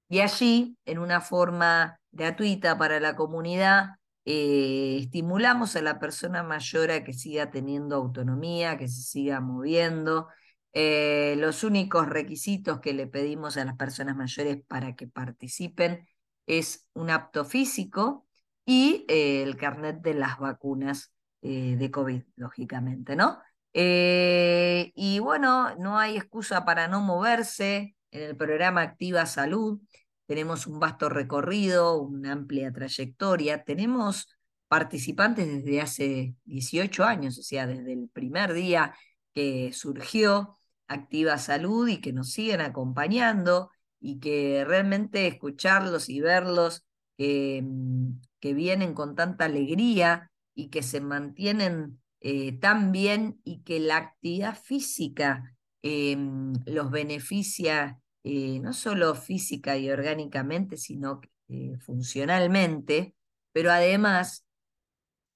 Y 0.09 0.19
allí, 0.19 0.77
en 0.85 0.99
una 0.99 1.21
forma 1.21 1.99
gratuita 2.11 2.77
para 2.77 2.99
la 2.99 3.15
comunidad, 3.15 3.97
eh, 4.25 4.97
estimulamos 5.01 5.75
a 5.75 5.81
la 5.81 5.99
persona 5.99 6.43
mayor 6.43 6.91
a 6.91 7.03
que 7.03 7.13
siga 7.13 7.51
teniendo 7.51 7.95
autonomía, 7.95 8.77
que 8.77 8.87
se 8.87 9.01
siga 9.01 9.41
moviendo. 9.41 10.27
Eh, 10.73 11.35
los 11.37 11.63
únicos 11.63 12.07
requisitos 12.09 12.79
que 12.79 12.93
le 12.93 13.07
pedimos 13.07 13.57
a 13.57 13.65
las 13.65 13.75
personas 13.75 14.15
mayores 14.15 14.63
para 14.67 14.95
que 14.95 15.07
participen 15.07 16.07
es 16.47 16.87
un 16.93 17.09
apto 17.09 17.45
físico 17.45 18.27
y 18.65 19.05
eh, 19.07 19.43
el 19.43 19.55
carnet 19.57 20.01
de 20.01 20.13
las 20.15 20.39
vacunas 20.39 21.12
eh, 21.45 21.75
de 21.77 21.91
COVID, 21.91 22.23
lógicamente, 22.37 23.17
¿no? 23.17 23.37
Eh, 23.73 24.93
y 24.95 25.19
bueno, 25.19 25.75
no 25.75 25.99
hay 25.99 26.15
excusa 26.15 26.63
para 26.63 26.87
no 26.87 27.01
moverse. 27.01 27.97
En 28.11 28.21
el 28.21 28.37
programa 28.37 28.81
Activa 28.81 29.25
Salud 29.25 29.81
tenemos 30.25 30.67
un 30.67 30.79
vasto 30.79 31.09
recorrido, 31.09 31.99
una 31.99 32.31
amplia 32.31 32.71
trayectoria. 32.71 33.65
Tenemos 33.65 34.29
participantes 34.69 35.45
desde 35.45 35.81
hace 35.81 36.35
18 36.45 37.03
años, 37.03 37.37
o 37.37 37.43
sea, 37.43 37.67
desde 37.67 37.91
el 37.91 38.07
primer 38.07 38.53
día 38.53 38.95
que 39.33 39.73
surgió 39.73 40.57
Activa 40.87 41.37
Salud 41.39 41.89
y 41.89 41.99
que 41.99 42.13
nos 42.13 42.31
siguen 42.31 42.61
acompañando 42.61 43.69
y 43.99 44.21
que 44.21 44.63
realmente 44.65 45.27
escucharlos 45.27 46.07
y 46.07 46.21
verlos 46.21 46.85
que 47.17 48.53
vienen 48.53 48.93
con 48.93 49.15
tanta 49.15 49.43
alegría 49.43 50.31
y 50.55 50.69
que 50.69 50.83
se 50.83 51.01
mantienen 51.01 51.99
eh, 52.25 52.53
tan 52.53 52.93
bien 52.93 53.41
y 53.43 53.63
que 53.63 53.81
la 53.81 53.97
actividad 53.97 54.57
física 54.57 55.57
em, 55.81 56.53
los 56.65 56.89
beneficia 56.89 57.99
eh, 58.23 58.61
no 58.61 58.71
solo 58.71 59.13
física 59.15 59.77
y 59.77 59.89
orgánicamente, 59.89 60.77
sino 60.77 61.19
eh, 61.49 61.77
funcionalmente, 61.79 63.13
pero 63.51 63.71
además 63.71 64.45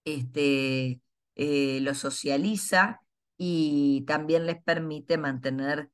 este, 0.05 1.01
lo 1.35 1.93
socializa 1.93 3.01
y 3.37 4.05
también 4.07 4.45
les 4.45 4.63
permite 4.63 5.17
mantener 5.17 5.89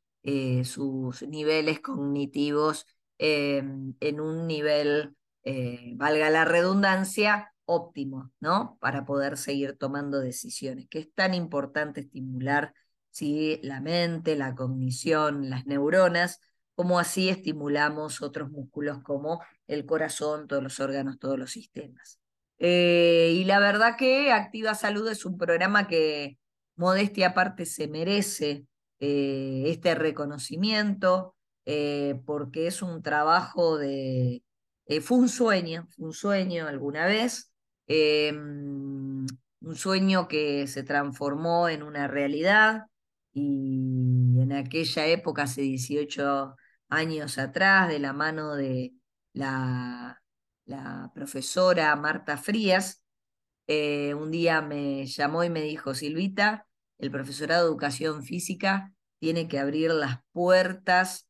sus 0.64 1.24
niveles 1.24 1.82
cognitivos 1.82 2.86
em, 3.18 3.96
en 4.00 4.20
un 4.22 4.46
nivel, 4.46 5.16
valga 5.96 6.30
la 6.30 6.46
redundancia, 6.46 7.53
óptimo, 7.66 8.32
¿no? 8.40 8.78
Para 8.82 9.06
poder 9.06 9.38
seguir 9.38 9.78
tomando 9.78 10.20
decisiones, 10.20 10.88
que 10.90 11.00
es 11.00 11.14
tan 11.14 11.34
importante 11.34 12.02
estimular 12.02 12.74
¿sí? 13.12 13.60
la 13.64 13.82
mente, 13.82 14.36
la 14.36 14.56
cognición, 14.56 15.50
las 15.50 15.66
neuronas, 15.66 16.40
como 16.76 17.00
así 17.00 17.30
estimulamos 17.30 18.22
otros 18.22 18.52
músculos 18.52 19.00
como 19.04 19.42
el 19.68 19.86
corazón, 19.86 20.48
todos 20.48 20.64
los 20.64 20.80
órganos, 20.80 21.20
todos 21.20 21.38
los 21.38 21.52
sistemas. 21.52 22.20
Eh, 22.58 23.34
y 23.36 23.44
la 23.46 23.60
verdad 23.60 23.96
que 23.98 24.32
Activa 24.32 24.76
Salud 24.76 25.08
es 25.10 25.26
un 25.26 25.38
programa 25.38 25.88
que, 25.88 26.40
modestia 26.76 27.30
aparte, 27.30 27.66
se 27.66 27.88
merece 27.88 28.66
eh, 29.00 29.64
este 29.68 29.96
reconocimiento, 29.96 31.36
eh, 31.66 32.22
porque 32.26 32.68
es 32.68 32.82
un 32.82 33.02
trabajo 33.04 33.78
de... 33.78 34.44
fue 35.02 35.18
un 35.18 35.30
sueño, 35.30 35.88
fue 35.96 36.08
un 36.08 36.14
sueño 36.14 36.68
alguna 36.68 37.06
vez, 37.06 37.53
Em, 37.96 39.28
un 39.62 39.76
sueño 39.76 40.28
que 40.28 40.66
se 40.68 40.82
transformó 40.84 41.70
en 41.70 41.84
una 41.84 42.08
realidad 42.08 42.88
y 43.34 44.40
en 44.42 44.52
aquella 44.54 45.06
época, 45.08 45.44
hace 45.44 45.62
18 45.62 46.56
años 46.90 47.38
atrás, 47.38 47.90
de 47.90 48.00
la 48.00 48.14
mano 48.14 48.56
de 48.56 48.94
la, 49.34 50.20
profesora 51.14 51.96
Marta 51.96 52.38
Frías, 52.38 53.04
eh, 53.68 54.16
un 54.16 54.32
día 54.32 54.62
me 54.62 55.06
llamó 55.06 55.44
y 55.44 55.50
me 55.52 55.62
dijo, 55.62 55.94
Silvita, 55.94 56.68
el 56.98 57.12
profesorado 57.12 57.66
de 57.66 57.70
educación 57.70 58.24
física 58.24 58.92
tiene 59.20 59.48
que 59.48 59.60
abrir 59.60 59.92
las 59.92 60.20
puertas 60.32 61.28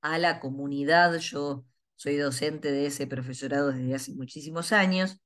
a 0.00 0.18
la 0.18 0.40
comunidad. 0.40 1.18
Yo 1.18 1.66
soy 1.96 2.16
docente 2.16 2.72
de 2.72 2.86
ese 2.86 3.06
profesorado 3.06 3.72
desde 3.72 3.94
hace 3.94 4.14
muchísimos 4.14 4.72
años 4.72 5.20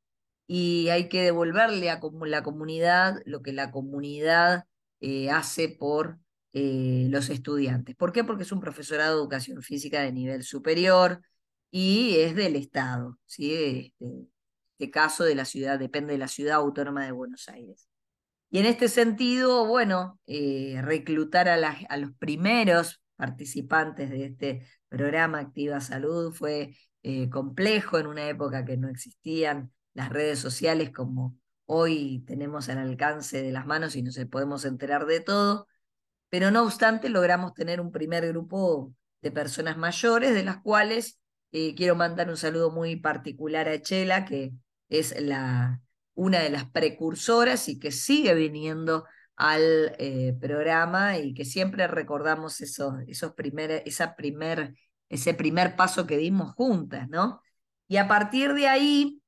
y 0.54 0.90
hay 0.90 1.08
que 1.08 1.22
devolverle 1.22 1.88
a 1.88 1.98
la 2.26 2.42
comunidad 2.42 3.22
lo 3.24 3.40
que 3.40 3.54
la 3.54 3.70
comunidad 3.70 4.66
eh, 5.00 5.30
hace 5.30 5.70
por 5.70 6.18
eh, 6.52 7.06
los 7.08 7.30
estudiantes. 7.30 7.96
¿Por 7.96 8.12
qué? 8.12 8.22
Porque 8.22 8.42
es 8.42 8.52
un 8.52 8.60
profesorado 8.60 9.14
de 9.14 9.22
educación 9.22 9.62
física 9.62 10.02
de 10.02 10.12
nivel 10.12 10.42
superior 10.42 11.22
y 11.70 12.16
es 12.18 12.36
del 12.36 12.56
Estado, 12.56 13.18
¿sí? 13.24 13.54
Este, 13.54 14.28
este 14.72 14.90
caso 14.90 15.24
de 15.24 15.36
la 15.36 15.46
ciudad, 15.46 15.78
depende 15.78 16.12
de 16.12 16.18
la 16.18 16.28
ciudad 16.28 16.56
autónoma 16.56 17.06
de 17.06 17.12
Buenos 17.12 17.48
Aires. 17.48 17.88
Y 18.50 18.58
en 18.58 18.66
este 18.66 18.88
sentido, 18.88 19.64
bueno, 19.64 20.20
eh, 20.26 20.80
reclutar 20.82 21.48
a, 21.48 21.54
a 21.88 21.96
los 21.96 22.12
primeros 22.18 23.00
participantes 23.16 24.10
de 24.10 24.26
este 24.26 24.66
programa 24.90 25.38
Activa 25.38 25.80
Salud 25.80 26.34
fue 26.34 26.76
complejo 27.30 27.98
en 27.98 28.06
una 28.06 28.28
época 28.28 28.66
que 28.66 28.76
no 28.76 28.88
existían 28.88 29.72
las 29.94 30.08
redes 30.10 30.38
sociales 30.38 30.90
como 30.90 31.36
hoy 31.66 32.24
tenemos 32.26 32.68
al 32.68 32.78
alcance 32.78 33.42
de 33.42 33.52
las 33.52 33.66
manos 33.66 33.96
y 33.96 34.02
no 34.02 34.10
se 34.10 34.26
podemos 34.26 34.64
enterar 34.64 35.06
de 35.06 35.20
todo, 35.20 35.68
pero 36.28 36.50
no 36.50 36.62
obstante 36.62 37.08
logramos 37.08 37.54
tener 37.54 37.80
un 37.80 37.92
primer 37.92 38.26
grupo 38.28 38.94
de 39.22 39.30
personas 39.30 39.76
mayores, 39.76 40.34
de 40.34 40.44
las 40.44 40.58
cuales 40.62 41.20
eh, 41.52 41.74
quiero 41.74 41.94
mandar 41.94 42.28
un 42.28 42.36
saludo 42.36 42.70
muy 42.70 42.96
particular 42.96 43.68
a 43.68 43.80
Chela, 43.80 44.24
que 44.24 44.52
es 44.88 45.18
la, 45.20 45.80
una 46.14 46.40
de 46.40 46.50
las 46.50 46.68
precursoras 46.70 47.68
y 47.68 47.78
que 47.78 47.92
sigue 47.92 48.34
viniendo 48.34 49.04
al 49.36 49.94
eh, 49.98 50.36
programa 50.40 51.18
y 51.18 51.34
que 51.34 51.44
siempre 51.44 51.86
recordamos 51.86 52.60
esos, 52.60 52.94
esos 53.06 53.32
primer, 53.32 53.82
ese 53.84 55.34
primer 55.34 55.76
paso 55.76 56.06
que 56.06 56.16
dimos 56.16 56.52
juntas, 56.54 57.08
¿no? 57.08 57.40
Y 57.88 57.96
a 57.96 58.08
partir 58.08 58.54
de 58.54 58.68
ahí, 58.68 59.21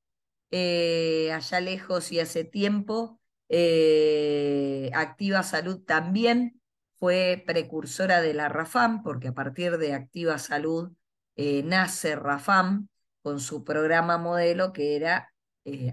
eh, 0.57 1.33
allá 1.33 1.59
lejos 1.59 2.13
y 2.13 2.21
hace 2.21 2.45
tiempo, 2.45 3.19
eh, 3.49 4.89
Activa 4.93 5.43
Salud 5.43 5.83
también 5.83 6.61
fue 6.97 7.43
precursora 7.45 8.21
de 8.21 8.33
la 8.33 8.47
RAFAM, 8.47 9.03
porque 9.03 9.27
a 9.27 9.33
partir 9.33 9.77
de 9.77 9.93
Activa 9.93 10.37
Salud 10.39 10.93
nace 11.35 12.15
RAFAM 12.15 12.87
con 13.21 13.41
su 13.41 13.65
programa 13.65 14.17
modelo 14.17 14.71
que 14.71 14.95
era 14.95 15.33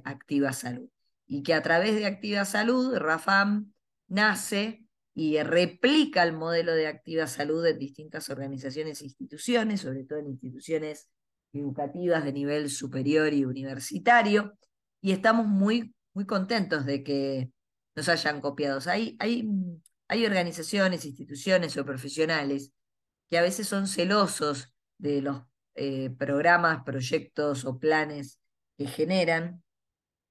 Activa 0.04 0.52
Salud. 0.52 0.88
Y 1.26 1.42
que 1.42 1.54
a 1.54 1.62
través 1.62 1.96
de 1.96 2.06
Activa 2.06 2.44
Salud, 2.44 2.96
RAFAM 2.96 3.72
nace 4.06 4.86
y 5.14 5.42
replica 5.42 6.22
el 6.22 6.32
modelo 6.32 6.72
de 6.72 6.86
activa 6.86 7.26
salud 7.26 7.64
en 7.66 7.78
distintas 7.78 8.30
organizaciones 8.30 9.00
e 9.00 9.04
instituciones, 9.04 9.82
sobre 9.82 10.04
todo 10.04 10.18
en 10.18 10.28
instituciones 10.28 11.08
educativas 11.52 12.24
de 12.24 12.32
nivel 12.32 12.70
superior 12.70 13.32
y 13.32 13.44
universitario, 13.44 14.56
y 15.00 15.12
estamos 15.12 15.46
muy, 15.46 15.94
muy 16.14 16.26
contentos 16.26 16.86
de 16.86 17.02
que 17.02 17.50
nos 17.94 18.08
hayan 18.08 18.40
copiado. 18.40 18.80
Hay, 18.86 19.16
hay, 19.18 19.48
hay 20.08 20.26
organizaciones, 20.26 21.04
instituciones 21.04 21.76
o 21.76 21.84
profesionales 21.84 22.72
que 23.28 23.38
a 23.38 23.42
veces 23.42 23.66
son 23.66 23.86
celosos 23.86 24.72
de 24.98 25.22
los 25.22 25.42
eh, 25.74 26.10
programas, 26.10 26.84
proyectos 26.84 27.64
o 27.64 27.78
planes 27.78 28.38
que 28.76 28.86
generan, 28.86 29.62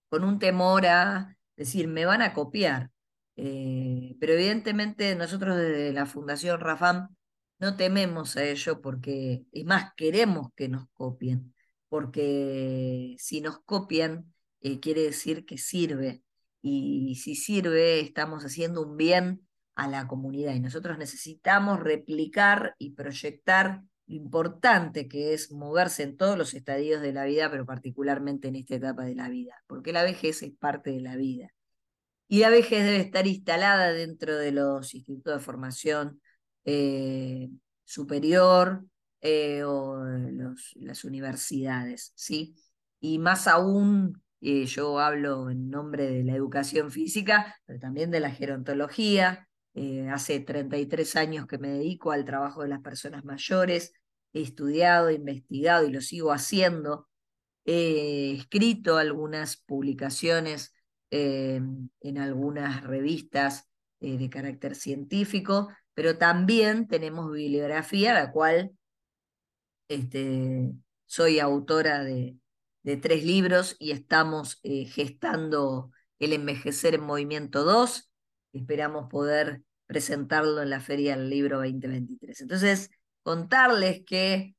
con 0.09 0.23
un 0.23 0.39
temor 0.39 0.85
a 0.85 1.35
decir, 1.55 1.87
me 1.87 2.05
van 2.05 2.21
a 2.21 2.33
copiar. 2.33 2.91
Eh, 3.35 4.15
pero 4.19 4.33
evidentemente 4.33 5.15
nosotros 5.15 5.57
desde 5.57 5.93
la 5.93 6.05
Fundación 6.05 6.59
Rafam 6.59 7.09
no 7.61 7.77
tememos 7.77 8.35
a 8.37 8.43
ello 8.43 8.81
porque, 8.81 9.45
es 9.51 9.65
más, 9.65 9.93
queremos 9.95 10.49
que 10.55 10.67
nos 10.67 10.89
copien, 10.93 11.53
porque 11.89 13.15
si 13.19 13.39
nos 13.39 13.59
copian 13.63 14.33
eh, 14.61 14.79
quiere 14.79 15.03
decir 15.03 15.45
que 15.45 15.57
sirve 15.57 16.23
y 16.61 17.15
si 17.15 17.35
sirve 17.35 17.99
estamos 17.99 18.43
haciendo 18.43 18.81
un 18.85 18.97
bien 18.97 19.47
a 19.75 19.87
la 19.87 20.07
comunidad 20.07 20.53
y 20.55 20.59
nosotros 20.59 20.97
necesitamos 20.97 21.79
replicar 21.79 22.75
y 22.79 22.91
proyectar 22.91 23.83
lo 24.07 24.15
importante 24.15 25.07
que 25.07 25.33
es 25.33 25.51
moverse 25.51 26.03
en 26.03 26.17
todos 26.17 26.37
los 26.37 26.53
estadios 26.55 27.01
de 27.01 27.13
la 27.13 27.25
vida, 27.25 27.49
pero 27.51 27.65
particularmente 27.65 28.47
en 28.47 28.55
esta 28.55 28.75
etapa 28.75 29.03
de 29.05 29.15
la 29.15 29.29
vida, 29.29 29.63
porque 29.67 29.93
la 29.93 30.03
vejez 30.03 30.41
es 30.43 30.51
parte 30.59 30.91
de 30.91 31.01
la 31.01 31.15
vida. 31.15 31.49
Y 32.27 32.39
la 32.39 32.49
vejez 32.49 32.83
debe 32.83 33.01
estar 33.01 33.27
instalada 33.27 33.91
dentro 33.93 34.35
de 34.37 34.51
los 34.51 34.93
institutos 34.95 35.33
de 35.35 35.39
formación 35.39 36.21
eh, 36.65 37.49
superior 37.83 38.85
eh, 39.21 39.63
o 39.63 40.03
las 40.75 41.03
universidades, 41.03 42.13
¿sí? 42.15 42.55
Y 42.99 43.19
más 43.19 43.47
aún, 43.47 44.21
eh, 44.41 44.65
yo 44.65 44.99
hablo 44.99 45.49
en 45.49 45.69
nombre 45.69 46.07
de 46.07 46.23
la 46.23 46.35
educación 46.35 46.91
física, 46.91 47.55
pero 47.65 47.79
también 47.79 48.11
de 48.11 48.19
la 48.19 48.31
gerontología. 48.31 49.47
hace 50.11 50.41
33 50.41 51.15
años 51.15 51.47
que 51.47 51.57
me 51.57 51.69
dedico 51.69 52.11
al 52.11 52.25
trabajo 52.25 52.61
de 52.61 52.67
las 52.69 52.81
personas 52.81 53.23
mayores, 53.23 53.93
he 54.33 54.41
estudiado, 54.41 55.11
investigado 55.11 55.87
y 55.87 55.91
lo 55.91 56.01
sigo 56.01 56.31
haciendo. 56.33 57.07
He 57.65 58.33
escrito 58.33 58.97
algunas 58.97 59.57
publicaciones 59.57 60.73
en 61.09 62.17
algunas 62.17 62.83
revistas 62.83 63.69
de 63.99 64.29
carácter 64.29 64.75
científico, 64.75 65.69
pero 65.93 66.17
también 66.17 66.87
tenemos 66.87 67.31
bibliografía, 67.31 68.13
la 68.13 68.31
cual 68.31 68.71
este, 69.87 70.71
soy 71.05 71.39
autora 71.39 72.03
de, 72.03 72.37
tres 73.01 73.23
libros 73.23 73.75
y 73.77 73.91
estamos 73.91 74.59
eh, 74.63 74.85
gestando 74.85 75.91
El 76.17 76.33
Envejecer 76.33 76.95
en 76.95 77.03
Movimiento 77.03 77.63
2. 77.63 78.11
Esperamos 78.53 79.07
poder 79.09 79.61
presentarlo 79.85 80.61
en 80.61 80.71
la 80.71 80.79
Feria 80.79 81.15
del 81.15 81.29
Libro 81.29 81.57
2023. 81.57 82.41
Entonces, 82.41 82.89
contarles 83.21 84.03
que, 84.05 84.55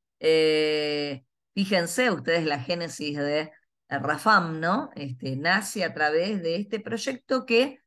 fíjense 1.54 2.10
ustedes 2.10 2.44
la 2.44 2.60
génesis 2.60 3.16
de 3.16 3.50
Rafam, 3.88 4.60
¿no? 4.60 4.90
Este, 4.94 5.36
nace 5.36 5.84
a 5.84 5.92
través 5.92 6.42
de 6.42 6.56
este 6.56 6.80
proyecto 6.80 7.44
que 7.44 7.80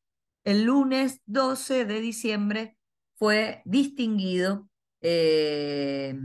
el 0.43 0.63
lunes 0.63 1.21
12 1.25 1.85
de 1.85 2.01
diciembre 2.01 2.74
fue 3.15 3.61
distinguido 3.65 4.67
eh, 5.01 6.15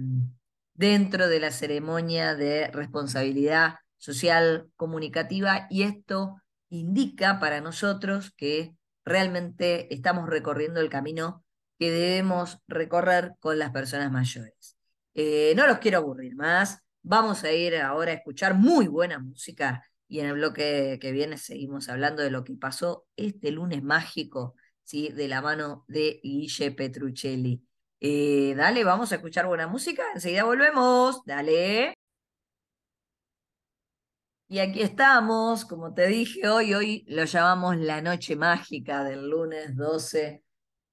dentro 0.75 1.29
de 1.29 1.41
la 1.41 1.51
ceremonia 1.51 2.35
de 2.35 2.69
responsabilidad 2.69 3.77
social 3.97 4.71
comunicativa 4.77 5.67
y 5.71 5.83
esto 5.83 6.37
indica 6.69 7.39
para 7.41 7.61
nosotros 7.61 8.33
que 8.37 8.75
realmente 9.05 9.93
estamos 9.93 10.29
recorriendo 10.29 10.81
el 10.81 10.89
camino 10.89 11.45
que 11.79 11.91
debemos 11.91 12.59
recorrer 12.69 13.33
con 13.41 13.59
las 13.59 13.71
personas 13.71 14.11
mayores. 14.13 14.77
Eh, 15.15 15.55
no 15.57 15.67
los 15.67 15.79
quiero 15.79 15.99
aburrir 15.99 16.37
más, 16.37 16.83
Vamos 17.03 17.45
a 17.45 17.53
ir 17.53 17.77
ahora 17.77 18.13
a 18.13 18.15
escuchar 18.15 18.55
muy 18.55 18.87
buena 18.87 19.19
música 19.19 19.83
y 20.07 20.21
en 20.21 20.27
el 20.27 20.35
bloque 20.35 20.99
que 21.01 21.13
viene 21.13 21.39
seguimos 21.39 21.89
hablando 21.89 22.23
de 22.23 22.31
lo 22.31 22.45
que 22.45 22.55
pasó 22.55 23.07
este 23.17 23.51
lunes 23.53 23.83
mágico, 23.83 24.55
¿sí? 24.91 25.09
de 25.11 25.29
la 25.29 25.41
mano 25.41 25.85
de 25.89 26.21
Guille 26.23 26.73
Petruccelli. 26.73 27.63
Eh, 28.01 28.55
dale, 28.57 28.83
vamos 28.85 29.13
a 29.13 29.17
escuchar 29.17 29.47
buena 29.47 29.69
música, 29.69 30.03
enseguida 30.15 30.45
volvemos, 30.45 31.23
dale. 31.25 31.95
Y 34.49 34.59
aquí 34.59 34.83
estamos, 34.83 35.65
como 35.65 35.95
te 35.95 36.09
dije 36.09 36.49
hoy, 36.49 36.75
hoy 36.75 37.05
lo 37.07 37.25
llamamos 37.25 37.77
la 37.77 38.03
noche 38.03 38.35
mágica 38.35 39.05
del 39.05 39.31
lunes 39.31 39.77
12 39.77 40.43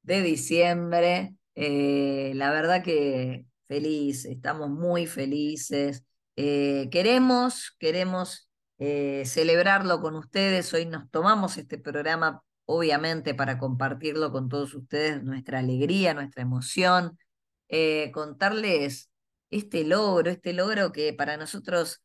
de 0.03 0.21
diciembre. 0.21 1.35
Eh, 1.55 2.33
la 2.35 2.51
verdad 2.51 2.83
que 2.83 3.45
feliz, 3.67 4.25
estamos 4.25 4.69
muy 4.69 5.07
felices. 5.07 6.03
Eh, 6.35 6.87
queremos, 6.91 7.75
queremos 7.79 8.47
celebrarlo 8.77 10.01
con 10.01 10.13
ustedes. 10.15 10.71
Hoy 10.71 10.85
nos 10.85 11.09
tomamos 11.09 11.57
este 11.57 11.79
programa, 11.79 12.43
obviamente, 12.67 13.33
para 13.33 13.57
compartirlo 13.57 14.31
con 14.31 14.49
todos 14.49 14.75
ustedes, 14.75 15.23
nuestra 15.23 15.59
alegría, 15.59 16.13
nuestra 16.13 16.43
emoción, 16.43 17.17
eh, 17.69 18.11
contarles 18.11 19.09
este 19.49 19.85
logro, 19.85 20.29
este 20.29 20.53
logro 20.53 20.91
que 20.91 21.13
para 21.13 21.37
nosotros 21.37 22.03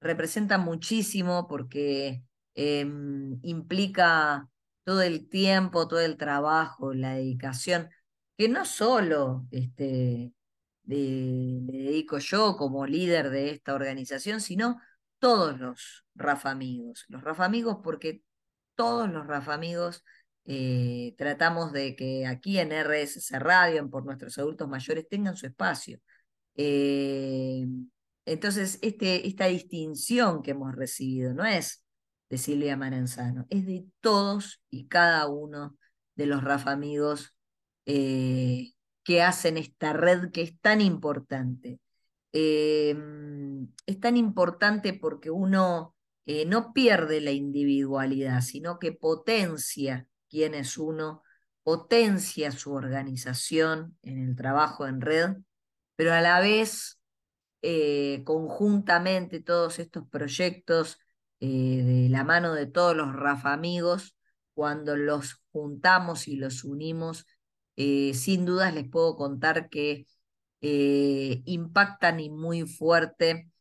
representa 0.00 0.58
muchísimo 0.58 1.46
porque 1.48 2.24
em, 2.54 3.38
implica 3.42 4.48
todo 4.84 5.02
el 5.02 5.28
tiempo, 5.28 5.88
todo 5.88 6.00
el 6.00 6.16
trabajo, 6.16 6.94
la 6.94 7.14
dedicación, 7.14 7.88
que 8.36 8.48
no 8.48 8.64
solo 8.64 9.46
este, 9.52 10.32
le 10.84 10.96
dedico 10.98 12.18
yo 12.18 12.56
como 12.56 12.86
líder 12.86 13.30
de 13.30 13.50
esta 13.50 13.74
organización, 13.74 14.40
sino 14.40 14.80
todos 15.20 15.58
los 15.60 16.04
Rafa 16.16 16.50
Amigos. 16.50 17.04
Los 17.08 17.22
Rafa 17.22 17.44
Amigos 17.44 17.78
porque 17.84 18.22
todos 18.74 19.10
los 19.10 19.26
Rafa 19.26 19.54
Amigos 19.54 20.04
eh, 20.44 21.14
tratamos 21.16 21.72
de 21.72 21.94
que 21.94 22.26
aquí 22.26 22.58
en 22.58 22.72
RSS 22.72 23.38
Radio, 23.38 23.78
en 23.80 23.90
por 23.90 24.04
nuestros 24.04 24.38
adultos 24.38 24.68
mayores, 24.68 25.08
tengan 25.08 25.36
su 25.36 25.46
espacio. 25.46 26.00
Eh, 26.56 27.66
entonces, 28.26 28.78
este, 28.82 29.26
esta 29.26 29.46
distinción 29.46 30.42
que 30.42 30.52
hemos 30.52 30.74
recibido 30.74 31.34
no 31.34 31.44
es 31.44 31.84
de 32.30 32.38
Silvia 32.38 32.76
Maranzano, 32.76 33.46
es 33.50 33.66
de 33.66 33.86
todos 34.00 34.62
y 34.70 34.88
cada 34.88 35.28
uno 35.28 35.76
de 36.16 36.26
los 36.26 36.42
Rafa 36.42 36.72
Amigos 36.72 37.36
eh, 37.86 38.72
que 39.04 39.22
hacen 39.22 39.58
esta 39.58 39.92
red 39.92 40.30
que 40.32 40.42
es 40.42 40.58
tan 40.60 40.80
importante. 40.80 41.80
Es 42.32 44.00
tan 44.00 44.16
importante 44.16 44.94
porque 44.94 45.30
uno 45.30 45.94
eh, 46.26 46.46
no 46.46 46.72
pierde 46.72 47.20
la 47.20 47.32
individualidad, 47.32 48.40
sino 48.42 48.78
que 48.78 48.92
potencia 48.92 50.06
quién 50.28 50.54
es 50.54 50.78
uno, 50.78 51.22
potencia 51.62 52.52
su 52.52 52.72
organización 52.72 53.98
en 54.02 54.18
el 54.28 54.36
trabajo 54.36 54.86
en 54.86 55.00
red, 55.00 55.36
pero 55.96 56.12
a 56.12 56.20
la 56.20 56.40
vez, 56.40 57.00
eh, 57.62 58.22
conjuntamente, 58.24 59.40
todos 59.40 59.78
estos 59.78 60.08
proyectos 60.08 60.98
eh, 61.40 61.82
de 61.84 62.08
la 62.08 62.24
mano 62.24 62.54
de 62.54 62.66
todos 62.66 62.96
los 62.96 63.12
Rafa 63.14 63.52
amigos, 63.52 64.16
cuando 64.54 64.96
los 64.96 65.42
juntamos 65.52 66.28
y 66.28 66.36
los 66.36 66.64
unimos, 66.64 67.26
sin 67.76 68.44
dudas 68.44 68.74
les 68.74 68.88
puedo 68.88 69.16
contar 69.16 69.68
que 69.70 70.06
impactan 70.60 72.20
y 72.20 72.30
muy 72.30 72.62
fuerte, 72.66 73.51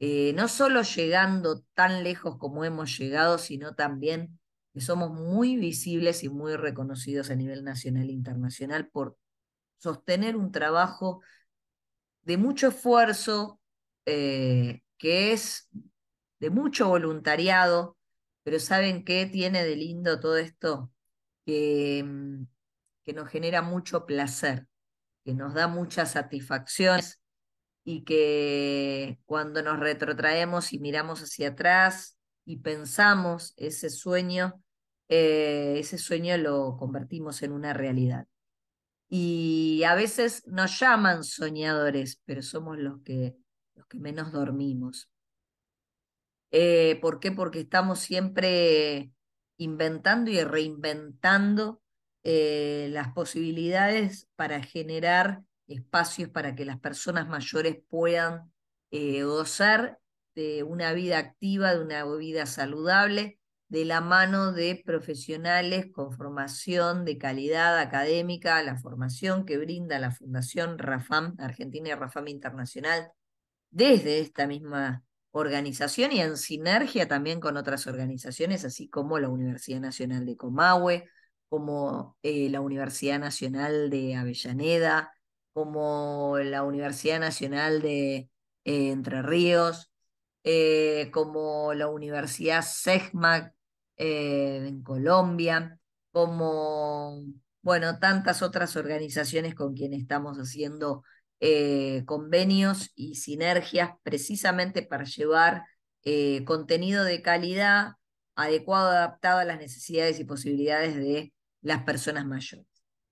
eh, 0.00 0.32
no 0.34 0.48
solo 0.48 0.82
llegando 0.82 1.62
tan 1.74 2.02
lejos 2.02 2.38
como 2.38 2.64
hemos 2.64 2.98
llegado, 2.98 3.38
sino 3.38 3.74
también 3.74 4.38
que 4.74 4.80
somos 4.80 5.10
muy 5.12 5.56
visibles 5.56 6.24
y 6.24 6.28
muy 6.28 6.56
reconocidos 6.56 7.30
a 7.30 7.36
nivel 7.36 7.64
nacional 7.64 8.08
e 8.08 8.12
internacional 8.12 8.88
por 8.88 9.16
sostener 9.78 10.36
un 10.36 10.52
trabajo 10.52 11.22
de 12.22 12.36
mucho 12.36 12.68
esfuerzo, 12.68 13.60
que 14.04 15.32
es 15.32 15.68
de 16.40 16.50
mucho 16.50 16.88
voluntariado, 16.88 17.96
pero 18.42 18.58
¿saben 18.58 19.04
qué 19.04 19.26
tiene 19.26 19.64
de 19.64 19.76
lindo 19.76 20.20
todo 20.20 20.36
esto? 20.36 20.90
Que, 21.46 22.02
mm, 22.04 22.46
que 23.04 23.12
nos 23.12 23.28
genera 23.28 23.62
mucho 23.62 24.06
placer, 24.06 24.66
que 25.24 25.34
nos 25.34 25.54
da 25.54 25.68
muchas 25.68 26.12
satisfacciones 26.12 27.19
y 27.84 28.04
que 28.04 29.18
cuando 29.24 29.62
nos 29.62 29.80
retrotraemos 29.80 30.72
y 30.72 30.78
miramos 30.78 31.20
hacia 31.20 31.48
atrás 31.48 32.18
y 32.44 32.58
pensamos 32.58 33.54
ese 33.56 33.90
sueño, 33.90 34.62
eh, 35.08 35.76
ese 35.78 35.98
sueño 35.98 36.36
lo 36.36 36.76
convertimos 36.76 37.42
en 37.42 37.52
una 37.52 37.72
realidad. 37.72 38.26
Y 39.08 39.82
a 39.84 39.94
veces 39.94 40.46
nos 40.46 40.78
llaman 40.78 41.24
soñadores, 41.24 42.20
pero 42.24 42.42
somos 42.42 42.78
los 42.78 43.02
que, 43.02 43.36
los 43.74 43.86
que 43.86 43.98
menos 43.98 44.30
dormimos. 44.30 45.10
Eh, 46.52 46.98
¿Por 47.00 47.18
qué? 47.18 47.32
Porque 47.32 47.60
estamos 47.60 47.98
siempre 47.98 49.10
inventando 49.56 50.30
y 50.30 50.42
reinventando 50.42 51.82
eh, 52.22 52.88
las 52.90 53.12
posibilidades 53.12 54.28
para 54.36 54.62
generar 54.62 55.42
espacios 55.70 56.28
para 56.28 56.54
que 56.54 56.64
las 56.64 56.78
personas 56.78 57.28
mayores 57.28 57.78
puedan 57.88 58.52
eh, 58.90 59.22
gozar 59.22 59.98
de 60.34 60.62
una 60.62 60.92
vida 60.92 61.18
activa, 61.18 61.74
de 61.74 61.82
una 61.82 62.04
vida 62.04 62.46
saludable, 62.46 63.38
de 63.68 63.84
la 63.84 64.00
mano 64.00 64.52
de 64.52 64.82
profesionales 64.84 65.86
con 65.92 66.12
formación 66.12 67.04
de 67.04 67.18
calidad 67.18 67.78
académica, 67.78 68.60
la 68.62 68.76
formación 68.76 69.46
que 69.46 69.58
brinda 69.58 69.98
la 70.00 70.10
Fundación 70.10 70.76
RAFAM, 70.76 71.36
Argentina 71.38 71.90
y 71.90 71.94
RAFAM 71.94 72.28
Internacional, 72.28 73.12
desde 73.70 74.18
esta 74.18 74.48
misma 74.48 75.04
organización 75.30 76.10
y 76.10 76.20
en 76.20 76.36
sinergia 76.36 77.06
también 77.06 77.38
con 77.38 77.56
otras 77.56 77.86
organizaciones, 77.86 78.64
así 78.64 78.88
como 78.88 79.20
la 79.20 79.28
Universidad 79.28 79.80
Nacional 79.80 80.26
de 80.26 80.36
Comahue, 80.36 81.08
como 81.48 82.16
eh, 82.22 82.48
la 82.50 82.60
Universidad 82.60 83.20
Nacional 83.20 83.88
de 83.90 84.16
Avellaneda, 84.16 85.12
como 85.52 86.38
la 86.38 86.62
Universidad 86.62 87.20
Nacional 87.20 87.82
de 87.82 88.28
eh, 88.64 88.90
Entre 88.90 89.22
Ríos, 89.22 89.90
eh, 90.44 91.10
como 91.12 91.74
la 91.74 91.88
Universidad 91.88 92.62
SEGMAC 92.62 93.54
en 93.96 94.82
Colombia, 94.82 95.78
como, 96.12 97.22
bueno, 97.62 97.98
tantas 97.98 98.42
otras 98.42 98.76
organizaciones 98.76 99.54
con 99.54 99.74
quienes 99.74 100.00
estamos 100.00 100.38
haciendo 100.38 101.04
eh, 101.40 102.04
convenios 102.06 102.92
y 102.94 103.14
sinergias 103.16 103.92
precisamente 104.02 104.82
para 104.82 105.04
llevar 105.04 105.64
eh, 106.04 106.44
contenido 106.44 107.04
de 107.04 107.22
calidad 107.22 107.92
adecuado, 108.34 108.90
adaptado 108.90 109.38
a 109.38 109.44
las 109.44 109.58
necesidades 109.58 110.18
y 110.20 110.24
posibilidades 110.24 110.96
de 110.96 111.32
las 111.62 111.82
personas 111.84 112.26
mayores. 112.26 112.66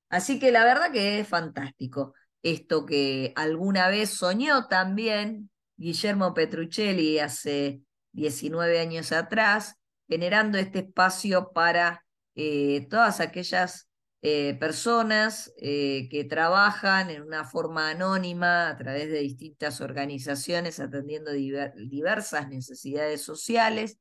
Así 0.08 0.38
que 0.38 0.52
la 0.52 0.64
verdad 0.64 0.92
que 0.92 1.20
es 1.20 1.28
fantástico 1.28 2.14
esto 2.42 2.86
que 2.86 3.32
alguna 3.36 3.88
vez 3.88 4.10
soñó 4.10 4.68
también 4.68 5.50
Guillermo 5.76 6.34
Petruccelli 6.34 7.18
hace 7.18 7.82
19 8.12 8.80
años 8.80 9.12
atrás, 9.12 9.76
generando 10.08 10.58
este 10.58 10.80
espacio 10.80 11.52
para 11.52 12.04
eh, 12.34 12.86
todas 12.90 13.20
aquellas 13.20 13.88
eh, 14.22 14.56
personas 14.58 15.52
eh, 15.56 16.08
que 16.10 16.24
trabajan 16.24 17.10
en 17.10 17.22
una 17.22 17.44
forma 17.44 17.90
anónima 17.90 18.68
a 18.68 18.76
través 18.76 19.08
de 19.10 19.20
distintas 19.20 19.80
organizaciones 19.80 20.80
atendiendo 20.80 21.32
diversas 21.32 22.48
necesidades 22.48 23.22
sociales. 23.22 23.98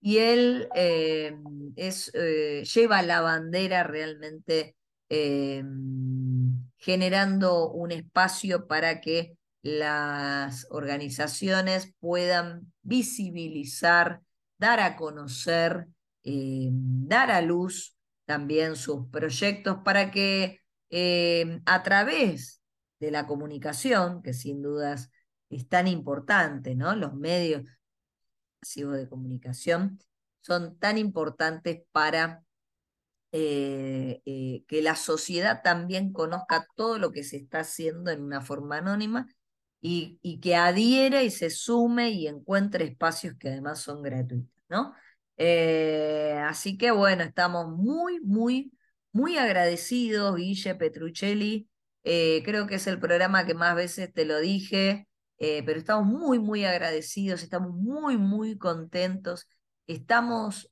Y 0.00 0.18
él 0.18 0.68
lleva 2.74 3.02
la 3.02 3.20
bandera 3.22 3.82
realmente 3.82 4.76
generando 6.86 7.68
un 7.72 7.90
espacio 7.90 8.68
para 8.68 9.00
que 9.00 9.36
las 9.60 10.68
organizaciones 10.70 11.92
puedan 11.98 12.72
visibilizar, 12.82 14.22
dar 14.56 14.78
a 14.78 14.94
conocer, 14.94 15.88
dar 16.22 17.32
a 17.32 17.40
luz 17.40 17.96
también 18.24 18.76
sus 18.76 19.08
proyectos 19.08 19.78
para 19.84 20.12
que 20.12 20.60
eh, 20.90 21.60
a 21.66 21.82
través 21.82 22.62
de 23.00 23.10
la 23.10 23.26
comunicación, 23.26 24.22
que 24.22 24.32
sin 24.32 24.62
dudas 24.62 25.10
es 25.50 25.68
tan 25.68 25.88
importante, 25.88 26.76
¿no? 26.76 26.94
Los 26.94 27.14
medios 27.14 27.64
masivos 28.62 28.96
de 28.96 29.08
comunicación 29.08 29.98
son 30.40 30.78
tan 30.78 30.98
importantes 30.98 31.82
para 31.90 32.44
eh, 33.32 34.22
eh, 34.24 34.64
que 34.66 34.82
la 34.82 34.96
sociedad 34.96 35.60
también 35.62 36.12
conozca 36.12 36.66
todo 36.76 36.98
lo 36.98 37.12
que 37.12 37.24
se 37.24 37.36
está 37.36 37.60
haciendo 37.60 38.10
en 38.10 38.22
una 38.22 38.40
forma 38.40 38.78
anónima 38.78 39.26
y, 39.80 40.18
y 40.22 40.40
que 40.40 40.56
adhiere 40.56 41.24
y 41.24 41.30
se 41.30 41.50
sume 41.50 42.10
y 42.10 42.28
encuentre 42.28 42.84
espacios 42.84 43.34
que 43.38 43.48
además 43.48 43.80
son 43.80 44.02
gratuitos, 44.02 44.64
¿no? 44.68 44.94
Eh, 45.36 46.38
así 46.46 46.78
que 46.78 46.90
bueno, 46.92 47.24
estamos 47.24 47.68
muy, 47.68 48.20
muy, 48.20 48.72
muy 49.12 49.36
agradecidos, 49.36 50.36
Guille 50.36 50.74
Petruccelli. 50.76 51.68
Creo 52.02 52.66
que 52.68 52.76
es 52.76 52.86
el 52.86 53.00
programa 53.00 53.44
que 53.46 53.54
más 53.54 53.74
veces 53.74 54.12
te 54.14 54.24
lo 54.24 54.38
dije, 54.38 55.08
pero 55.38 55.72
estamos 55.78 56.06
muy, 56.06 56.38
muy 56.38 56.64
agradecidos, 56.64 57.42
estamos 57.42 57.74
muy, 57.74 58.16
muy 58.16 58.56
contentos, 58.56 59.48
estamos 59.88 60.70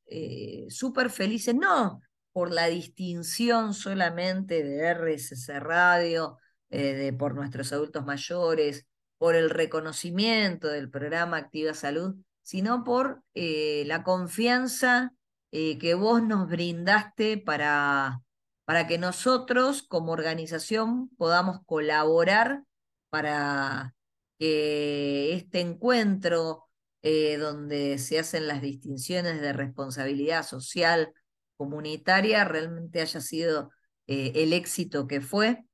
súper 0.69 1.11
felices, 1.11 1.55
no 1.57 2.01
por 2.35 2.53
la 2.53 2.67
distinción 2.67 3.73
solamente 3.73 4.63
de 4.63 4.93
RSC 4.93 5.61
Radio, 5.61 6.37
de, 6.69 7.13
por 7.13 7.37
nuestros 7.37 7.73
adultos 7.73 8.05
mayores, 8.05 8.85
por 9.19 9.37
el 9.37 9.51
reconocimiento 9.51 10.69
del 10.69 10.91
programa 10.91 11.37
Activa 11.37 11.73
Salud, 11.73 12.17
sino 12.43 12.83
por 12.83 13.23
eh, 13.35 13.85
la 13.87 14.03
confianza 14.03 15.15
eh, 15.53 15.79
que 15.79 15.95
vos 15.95 16.23
nos 16.23 16.49
brindaste 16.49 17.39
para, 17.39 18.21
para 18.65 18.89
que 18.89 18.99
nosotros 18.99 19.85
como 19.85 20.13
organización 20.13 21.11
podamos 21.17 21.61
colaborar 21.65 22.65
para 23.09 23.95
que 24.39 25.35
este 25.35 25.61
encuentro 25.61 26.65
eh, 27.03 27.37
donde 27.37 27.99
se 27.99 28.19
hacen 28.19 28.49
las 28.49 28.61
distinciones 28.61 29.41
de 29.41 29.53
responsabilidad 29.53 30.45
social 30.45 31.13
comunitaria 31.57 32.45
realmente 32.45 33.01
haya 33.01 33.21
sido 33.21 33.71
el 34.07 34.53
éxito 34.53 35.07
que 35.07 35.21
fue. 35.21 35.65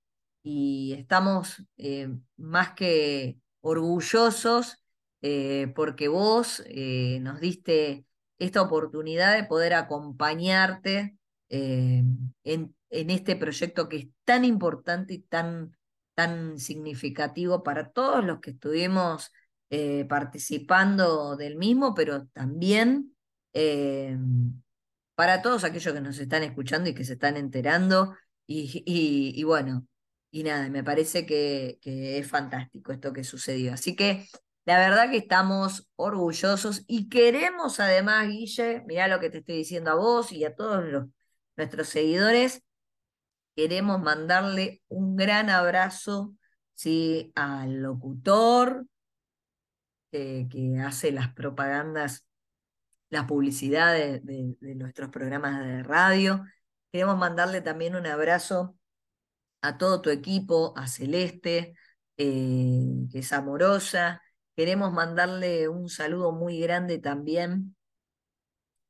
Y 0.43 0.95
estamos 0.97 1.63
más 2.37 2.75
que 2.75 3.39
orgullosos 3.61 4.81
eh, 5.23 5.73
porque 5.75 6.09
vos 6.09 6.63
eh, 6.67 7.19
nos 7.21 7.41
diste 7.41 8.07
esta 8.39 8.63
oportunidad 8.63 9.35
de 9.35 9.45
poder 9.45 9.75
acompañarte 9.75 11.17
eh, 11.51 12.03
en, 12.45 12.75
en, 12.89 13.11
este 13.11 13.37
proyecto 13.37 13.89
que 13.89 13.97
es 13.99 14.09
tan 14.25 14.47
importante 14.47 15.15
y 15.15 15.19
tan, 15.19 15.77
tan 16.15 16.59
significativo 16.59 17.63
para 17.63 17.91
todos 17.91 18.25
los 18.25 18.41
que 18.41 18.51
estuvimos 18.51 19.31
participando 20.09 21.37
del 21.37 21.55
mismo, 21.55 21.95
pero 21.95 22.27
también 22.33 23.15
para 25.21 25.43
todos 25.43 25.65
aquellos 25.65 25.93
que 25.93 26.01
nos 26.01 26.19
están 26.19 26.45
escuchando 26.45 26.89
y 26.89 26.95
que 26.95 27.05
se 27.05 27.13
están 27.13 27.37
enterando. 27.37 28.17
Y, 28.47 29.45
bueno, 29.45 29.87
y 30.31 30.45
nada, 30.45 30.71
me 30.71 30.83
parece 30.83 31.27
que, 31.27 31.79
es 31.83 32.27
fantástico 32.27 32.91
esto 32.91 33.13
que 33.13 33.23
sucedió. 33.23 33.75
Así 33.75 33.95
que 33.95 34.27
la 34.65 34.79
verdad 34.79 35.11
que 35.11 35.19
estamos 35.19 35.91
orgullosos 35.97 36.85
y 36.87 37.11
queremos 37.11 37.81
además, 37.81 38.29
Guille, 38.29 38.83
mirá 38.87 39.09
lo 39.09 39.21
que 39.21 39.29
te 39.29 39.39
estoy 39.41 39.57
diciendo 39.57 39.91
a 39.91 39.97
vos 39.97 40.33
y 40.33 40.47
a 40.47 40.55
todos 40.55 40.87
los, 40.87 41.05
nuestros 41.55 41.89
seguidores, 41.91 42.63
queremos 43.55 44.01
mandarle 44.01 44.81
un 44.89 45.17
gran 45.17 45.51
abrazo 45.51 46.35
¿sí? 46.75 47.31
al 47.35 47.83
locutor 47.83 48.87
que 50.11 50.49
hace 50.83 51.13
las 51.13 51.35
propagandas, 51.35 52.25
la 53.11 53.27
publicidad 53.27 53.95
de, 53.95 54.57
nuestros 54.77 55.11
programas 55.11 55.65
de 55.65 55.83
radio. 55.83 56.45
Queremos 56.93 57.19
mandarle 57.19 57.61
también 57.61 57.97
un 57.97 58.07
abrazo 58.07 58.77
a 59.63 59.79
todo 59.79 60.01
tu 60.01 60.11
equipo, 60.11 60.73
a 60.77 60.87
Celeste, 60.87 61.75
eh, 62.17 63.07
que 63.11 63.19
es 63.19 63.33
amorosa. 63.33 64.23
Queremos 64.57 64.93
mandarle 64.93 65.69
un 65.69 65.89
saludo 65.89 66.33
muy 66.33 66.61
grande 66.61 66.99
también 66.99 67.77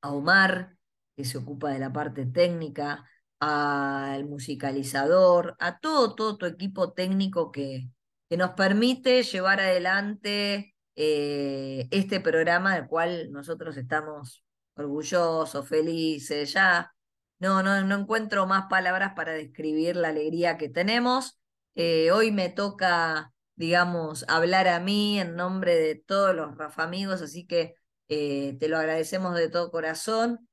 a 0.03 0.13
Omar, 0.13 0.77
que 1.17 1.25
se 1.25 1.39
ocupa 1.39 1.71
de 1.71 1.79
la 1.79 1.93
parte 1.93 2.27
técnica, 2.27 3.05
al 3.41 4.27
musicalizador, 4.27 5.57
a 5.59 5.79
todo, 5.81 6.15
todo 6.15 6.37
tu 6.37 6.47
equipo 6.47 6.93
técnico 6.93 7.51
que, 7.51 7.89
que 8.29 8.37
nos 8.37 8.51
permite 8.51 9.23
llevar 9.23 9.61
adelante 9.61 10.75
eh, 11.03 11.89
este 11.93 12.21
programa 12.21 12.75
del 12.75 12.87
cual 12.87 13.33
nosotros 13.33 13.75
estamos 13.79 14.45
orgullosos, 14.75 15.67
felices, 15.67 16.53
ya 16.53 16.93
no, 17.39 17.63
no, 17.63 17.83
no 17.85 18.01
encuentro 18.01 18.47
más 18.47 18.67
palabras 18.69 19.15
para 19.17 19.33
describir 19.33 19.97
la 19.97 20.09
alegría 20.09 20.59
que 20.59 20.69
tenemos. 20.69 21.41
Eh, 21.75 22.11
hoy 22.11 22.33
me 22.33 22.51
toca, 22.51 23.33
digamos, 23.57 24.27
hablar 24.29 24.69
a 24.69 24.79
mí 24.79 25.19
en 25.19 25.37
nombre 25.37 25.75
de 25.75 25.95
todos 25.95 26.37
los 26.37 26.55
Rafa 26.59 26.83
amigos, 26.83 27.23
así 27.23 27.47
que 27.47 27.77
eh, 28.09 28.59
te 28.61 28.69
lo 28.69 28.77
agradecemos 28.77 29.35
de 29.37 29.49
todo 29.49 29.71
corazón, 29.71 30.51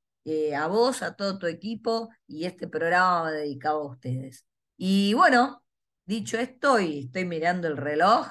a 0.56 0.66
vos, 0.66 1.02
a 1.02 1.14
todo 1.14 1.38
tu 1.38 1.46
equipo 1.46 2.08
y 2.26 2.46
este 2.46 2.68
programa 2.68 3.30
dedicado 3.32 3.82
a 3.82 3.92
ustedes. 3.92 4.46
Y 4.78 5.12
bueno, 5.12 5.62
dicho 6.06 6.38
esto, 6.38 6.80
y 6.80 7.00
estoy 7.00 7.26
mirando 7.26 7.68
el 7.68 7.76
reloj, 7.76 8.28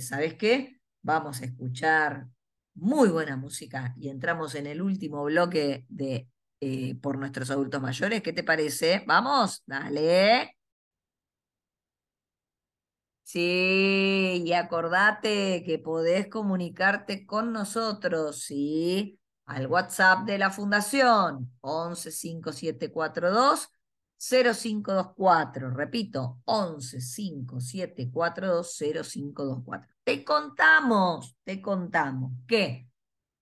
¿sabes 0.00 0.34
qué? 0.34 0.81
Vamos 1.02 1.40
a 1.40 1.44
escuchar 1.44 2.26
muy 2.74 3.08
buena 3.10 3.36
música 3.36 3.94
y 3.98 4.08
entramos 4.08 4.54
en 4.54 4.66
el 4.66 4.82
último 4.82 5.22
bloque 5.24 5.84
de 5.88 6.28
por 7.00 7.18
nuestros 7.18 7.50
adultos 7.50 7.82
mayores. 7.82 8.22
¿Qué 8.22 8.32
te 8.32 8.44
parece? 8.44 9.02
Vamos, 9.06 9.62
dale. 9.66 10.56
Sí, 13.24 14.42
y 14.44 14.52
acordate 14.52 15.62
que 15.64 15.78
podés 15.78 16.28
comunicarte 16.28 17.24
con 17.26 17.52
nosotros, 17.52 18.42
¿sí? 18.44 19.18
Al 19.46 19.66
WhatsApp 19.66 20.26
de 20.26 20.38
la 20.38 20.50
Fundación, 20.50 21.50
115742 21.62 23.68
0524. 24.22 25.70
Repito, 25.70 26.38
115742 26.46 28.78
0524. 28.78 29.88
Te 30.04 30.24
contamos, 30.24 31.36
te 31.42 31.60
contamos 31.60 32.32
que 32.46 32.88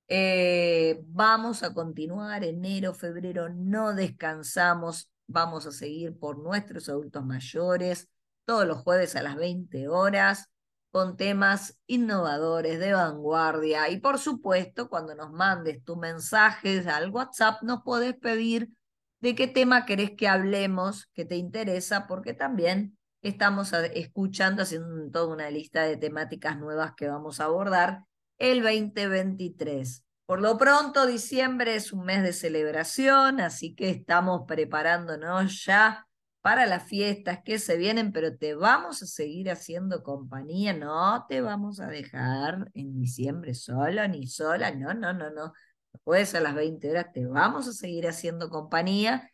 eh, 0.09 1.03
vamos 1.07 1.62
a 1.62 1.75
continuar 1.75 2.45
enero, 2.45 2.95
febrero, 2.95 3.51
no 3.51 3.95
descansamos, 3.95 5.12
vamos 5.27 5.66
a 5.66 5.73
seguir 5.73 6.19
por 6.19 6.38
nuestros 6.38 6.88
adultos 6.88 7.25
mayores 7.25 8.09
todos 8.45 8.66
los 8.66 8.79
jueves 8.79 9.14
a 9.14 9.23
las 9.23 9.37
20 9.37 9.88
horas 9.88 10.51
con 10.90 11.16
temas 11.16 11.79
innovadores, 11.87 12.81
de 12.81 12.93
vanguardia. 12.93 13.88
Y 13.90 14.01
por 14.01 14.19
supuesto, 14.19 14.88
cuando 14.88 15.14
nos 15.14 15.31
mandes 15.31 15.85
tu 15.85 15.97
mensaje 15.97 16.81
al 16.88 17.11
WhatsApp, 17.11 17.62
nos 17.62 17.83
podés 17.83 18.16
pedir 18.16 18.71
de 19.20 19.35
qué 19.35 19.46
tema 19.46 19.87
querés 19.87 20.12
que 20.12 20.28
hablemos, 20.28 21.06
que 21.14 21.24
te 21.24 21.37
interesa, 21.37 22.06
porque 22.06 22.35
también 22.35 22.98
estamos 23.22 23.72
escuchando, 23.72 24.62
haciendo 24.62 25.11
toda 25.11 25.33
una 25.33 25.50
lista 25.50 25.83
de 25.83 25.96
temáticas 25.96 26.59
nuevas 26.59 26.94
que 26.96 27.09
vamos 27.09 27.40
a 27.40 27.44
abordar 27.44 28.04
el 28.38 28.62
2023. 28.62 30.04
Por 30.26 30.40
lo 30.40 30.56
pronto, 30.56 31.06
diciembre 31.06 31.74
es 31.74 31.92
un 31.92 32.04
mes 32.04 32.22
de 32.22 32.33
celebración, 32.33 33.40
así 33.40 33.74
que 33.74 33.90
estamos 33.90 34.42
preparándonos 34.46 35.64
ya 35.64 36.06
para 36.40 36.66
las 36.66 36.85
fiestas 36.85 37.40
que 37.44 37.59
se 37.59 37.76
vienen, 37.76 38.12
pero 38.12 38.37
te 38.37 38.54
vamos 38.54 39.02
a 39.02 39.06
seguir 39.06 39.50
haciendo 39.50 40.02
compañía, 40.02 40.72
no 40.72 41.26
te 41.28 41.42
vamos 41.42 41.80
a 41.80 41.88
dejar 41.88 42.70
en 42.74 42.94
diciembre 42.94 43.54
solo 43.54 44.06
ni 44.09 44.26
sola, 44.26 44.70
no, 44.70 44.94
no, 44.94 45.12
no, 45.12 45.30
no. 45.30 45.52
Después 45.92 46.35
a 46.35 46.40
las 46.40 46.55
20 46.55 46.90
horas 46.90 47.12
te 47.12 47.26
vamos 47.26 47.68
a 47.68 47.72
seguir 47.72 48.07
haciendo 48.07 48.48
compañía 48.48 49.31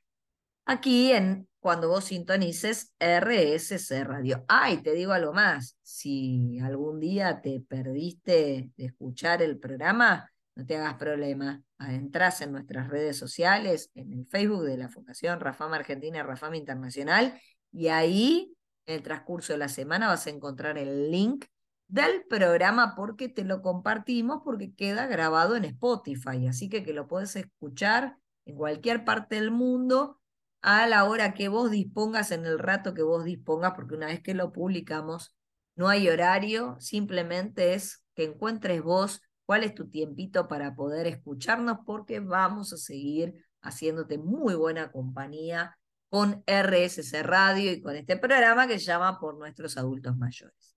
aquí 0.65 1.13
en 1.13 1.49
cuando 1.61 1.89
vos 1.89 2.05
sintonices 2.05 2.95
RSC 3.01 4.05
Radio. 4.05 4.45
Ay, 4.49 4.83
te 4.83 4.93
digo 4.93 5.13
algo 5.13 5.33
más, 5.33 5.77
si 5.83 6.61
algún 6.61 7.01
día 7.01 7.41
te 7.41 7.61
perdiste 7.61 8.71
de 8.77 8.85
escuchar 8.85 9.43
el 9.43 9.59
programa, 9.59 10.31
no 10.55 10.65
te 10.65 10.77
hagas 10.77 10.95
problema. 10.95 11.63
Adentras 11.79 12.41
en 12.41 12.53
nuestras 12.53 12.89
redes 12.89 13.19
sociales, 13.19 13.91
en 13.95 14.13
el 14.13 14.27
Facebook 14.27 14.65
de 14.65 14.77
la 14.77 14.89
Fundación 14.89 15.41
Rafama 15.41 15.77
Argentina 15.77 16.19
y 16.19 16.23
Rafama 16.23 16.57
Internacional, 16.57 17.39
y 17.73 17.89
ahí, 17.89 18.55
en 18.87 18.95
el 18.95 19.03
transcurso 19.03 19.53
de 19.53 19.59
la 19.59 19.69
semana, 19.69 20.09
vas 20.09 20.27
a 20.27 20.31
encontrar 20.31 20.79
el 20.79 21.11
link 21.11 21.47
del 21.89 22.25
programa 22.29 22.95
porque 22.97 23.29
te 23.29 23.45
lo 23.45 23.63
compartimos, 23.63 24.43
porque 24.45 24.75
queda 24.75 25.07
grabado 25.07 25.57
en 25.57 25.65
Spotify, 25.65 26.47
así 26.49 26.69
que 26.69 26.83
que 26.83 26.93
lo 26.93 27.07
puedes 27.07 27.37
escuchar 27.37 28.19
en 28.45 28.57
cualquier 28.57 29.05
parte 29.05 29.37
del 29.37 29.51
mundo 29.51 30.21
a 30.63 30.87
la 30.87 31.05
hora 31.05 31.35
que 31.35 31.49
vos 31.49 31.71
dispongas, 31.71 32.33
en 32.33 32.45
el 32.45 32.59
rato 32.59 32.95
que 32.95 33.03
vos 33.03 33.25
dispongas, 33.25 33.75
porque 33.75 33.95
una 33.95 34.07
vez 34.07 34.21
que 34.21 34.35
lo 34.35 34.53
publicamos, 34.53 35.37
no 35.77 35.89
hay 35.89 36.09
horario, 36.09 36.77
simplemente 36.81 37.75
es 37.75 38.05
que 38.15 38.25
encuentres 38.25 38.83
vos 38.83 39.23
cuál 39.45 39.63
es 39.63 39.75
tu 39.75 39.89
tiempito 39.89 40.49
para 40.49 40.75
poder 40.75 41.07
escucharnos, 41.07 41.79
porque 41.87 42.19
vamos 42.21 42.73
a 42.73 42.77
seguir 42.77 43.35
haciéndote 43.63 44.19
muy 44.19 44.55
buena 44.55 44.91
compañía 44.91 45.79
con 46.09 46.43
RSC 46.47 47.23
Radio 47.23 47.73
y 47.73 47.81
con 47.81 47.95
este 47.95 48.17
programa 48.17 48.67
que 48.67 48.79
llama 48.79 49.21
Por 49.21 49.37
nuestros 49.37 49.77
adultos 49.77 50.17
mayores. 50.17 50.76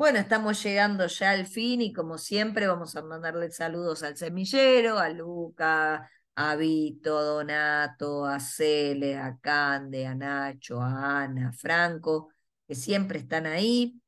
Bueno, 0.00 0.18
estamos 0.18 0.62
llegando 0.62 1.06
ya 1.08 1.32
al 1.32 1.46
fin 1.46 1.82
y 1.82 1.92
como 1.92 2.16
siempre 2.16 2.66
vamos 2.66 2.96
a 2.96 3.02
mandarle 3.02 3.50
saludos 3.50 4.02
al 4.02 4.16
semillero, 4.16 4.98
a 4.98 5.10
Luca, 5.10 6.10
a 6.34 6.56
Vito, 6.56 7.22
Donato, 7.22 8.24
a 8.24 8.40
Cele, 8.40 9.18
a 9.18 9.36
Cande, 9.38 10.06
a 10.06 10.14
Nacho, 10.14 10.80
a 10.80 11.24
Ana, 11.24 11.50
a 11.50 11.52
Franco, 11.52 12.30
que 12.66 12.74
siempre 12.74 13.18
están 13.18 13.44
ahí. 13.44 14.00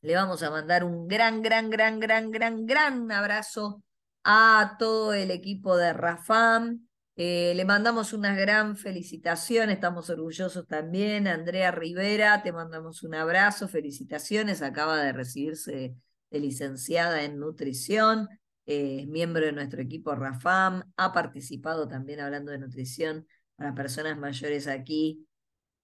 Le 0.00 0.14
vamos 0.14 0.42
a 0.42 0.50
mandar 0.50 0.82
un 0.82 1.06
gran, 1.06 1.42
gran, 1.42 1.68
gran, 1.68 2.00
gran, 2.00 2.30
gran, 2.30 2.64
gran 2.64 3.12
abrazo 3.12 3.82
a 4.24 4.76
todo 4.78 5.12
el 5.12 5.30
equipo 5.30 5.76
de 5.76 5.92
Rafam. 5.92 6.87
Eh, 7.20 7.52
le 7.56 7.64
mandamos 7.64 8.12
una 8.12 8.34
gran 8.34 8.76
felicitación, 8.76 9.70
estamos 9.70 10.08
orgullosos 10.08 10.66
también. 10.66 11.26
Andrea 11.26 11.72
Rivera, 11.72 12.42
te 12.42 12.52
mandamos 12.52 13.02
un 13.02 13.14
abrazo, 13.14 13.68
felicitaciones, 13.68 14.62
acaba 14.62 15.02
de 15.02 15.12
recibirse 15.12 15.96
de 16.30 16.40
licenciada 16.40 17.24
en 17.24 17.38
nutrición 17.38 18.28
es 18.68 19.06
miembro 19.06 19.46
de 19.46 19.52
nuestro 19.52 19.80
equipo 19.80 20.14
RAFAM, 20.14 20.82
ha 20.96 21.12
participado 21.12 21.88
también 21.88 22.20
hablando 22.20 22.52
de 22.52 22.58
nutrición 22.58 23.26
para 23.56 23.74
personas 23.74 24.18
mayores 24.18 24.66
aquí 24.66 25.26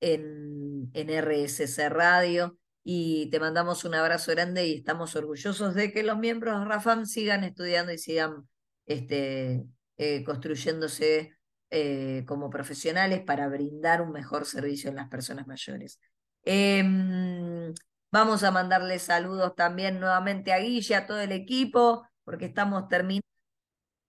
en, 0.00 0.90
en 0.92 1.08
RSC 1.08 1.88
Radio 1.88 2.58
y 2.82 3.30
te 3.30 3.40
mandamos 3.40 3.86
un 3.86 3.94
abrazo 3.94 4.32
grande 4.32 4.66
y 4.66 4.74
estamos 4.74 5.16
orgullosos 5.16 5.74
de 5.74 5.92
que 5.92 6.02
los 6.02 6.18
miembros 6.18 6.60
de 6.60 6.66
RAFAM 6.66 7.06
sigan 7.06 7.42
estudiando 7.42 7.90
y 7.90 7.96
sigan 7.96 8.46
este, 8.84 9.64
eh, 9.96 10.24
construyéndose 10.24 11.36
eh, 11.70 12.24
como 12.26 12.50
profesionales 12.50 13.22
para 13.22 13.48
brindar 13.48 14.02
un 14.02 14.12
mejor 14.12 14.46
servicio 14.46 14.90
en 14.90 14.96
las 14.96 15.08
personas 15.08 15.46
mayores. 15.46 16.00
Em, 16.42 17.72
vamos 18.10 18.44
a 18.44 18.50
mandarle 18.50 18.98
saludos 18.98 19.54
también 19.56 19.98
nuevamente 20.00 20.52
a 20.52 20.58
Guille, 20.58 20.94
a 20.94 21.06
todo 21.06 21.20
el 21.20 21.32
equipo, 21.32 22.06
porque 22.24 22.46
estamos 22.46 22.88
terminando. 22.88 23.24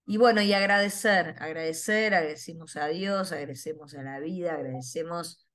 Y 0.07 0.17
bueno, 0.17 0.41
y 0.41 0.53
agradecer, 0.53 1.35
agradecer, 1.39 2.13
agradecemos 2.13 2.75
a 2.75 2.87
Dios, 2.87 3.31
agradecemos 3.31 3.95
a 3.95 4.03
la 4.03 4.19
vida, 4.19 4.53
agradecemos 4.53 5.47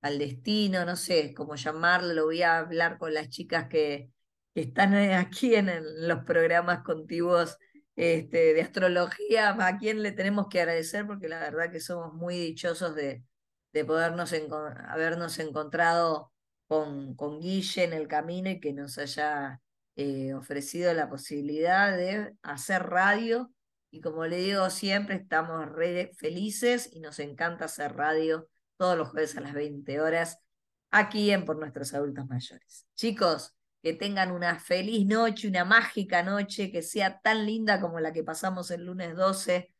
al 0.00 0.18
destino, 0.18 0.84
no 0.86 0.96
sé 0.96 1.34
cómo 1.34 1.56
llamarlo, 1.56 2.14
lo 2.14 2.24
voy 2.24 2.42
a 2.42 2.58
hablar 2.58 2.98
con 2.98 3.12
las 3.12 3.28
chicas 3.28 3.68
que, 3.68 4.10
están 4.54 4.94
aquí 4.94 5.54
en, 5.54 5.70
los 6.08 6.24
programas 6.24 6.82
contiguos 6.82 7.56
este, 8.00 8.54
de 8.54 8.62
astrología, 8.62 9.50
a 9.50 9.78
quién 9.78 10.02
le 10.02 10.12
tenemos 10.12 10.48
que 10.48 10.60
agradecer, 10.60 11.06
porque 11.06 11.28
la 11.28 11.40
verdad 11.40 11.70
que 11.70 11.80
somos 11.80 12.14
muy 12.14 12.38
dichosos 12.38 12.94
de, 12.94 13.22
de 13.74 13.84
podernos 13.84 14.32
habernos 14.88 15.38
encontrado 15.38 16.32
con, 16.66 17.14
con 17.14 17.40
Guille 17.40 17.84
en 17.84 17.92
el 17.92 18.08
camino 18.08 18.48
y 18.48 18.58
que 18.58 18.72
nos 18.72 18.96
haya 18.96 19.60
eh, 19.96 20.32
ofrecido 20.32 20.94
la 20.94 21.10
posibilidad 21.10 21.94
de 21.94 22.34
hacer 22.42 22.84
radio 22.84 23.52
y 23.90 24.00
como 24.00 24.24
le 24.24 24.36
digo 24.36 24.70
siempre, 24.70 25.16
estamos 25.16 25.68
re 25.68 26.12
felices 26.16 26.88
y 26.92 27.00
nos 27.00 27.18
encanta 27.18 27.66
hacer 27.66 27.96
radio 27.96 28.48
todos 28.78 28.96
los 28.96 29.08
jueves 29.08 29.36
a 29.36 29.42
las 29.42 29.52
20 29.52 30.00
horas 30.00 30.38
aquí 30.90 31.32
en 31.32 31.44
Por 31.44 31.58
Nuestros 31.58 31.92
Adultos 31.92 32.26
Mayores. 32.28 32.86
Chicos, 32.94 33.54
que 33.82 33.94
tengan 33.94 34.30
una 34.32 34.58
feliz 34.58 35.06
noche, 35.06 35.48
una 35.48 35.64
mágica 35.64 36.22
noche, 36.22 36.70
que 36.70 36.82
sea 36.82 37.20
tan 37.20 37.46
linda 37.46 37.80
como 37.80 38.00
la 38.00 38.12
que 38.12 38.22
pasamos 38.24 38.70
el 38.70 38.84
lunes 38.84 39.16
12 39.16 39.72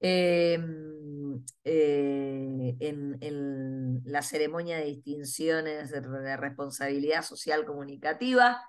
em, 0.00 1.44
eh, 1.64 2.76
en, 2.80 4.02
la 4.04 4.22
ceremonia 4.22 4.78
de 4.78 4.84
distinciones 4.86 5.90
de, 5.90 6.36
responsabilidad 6.36 7.22
social 7.22 7.64
comunicativa. 7.64 8.62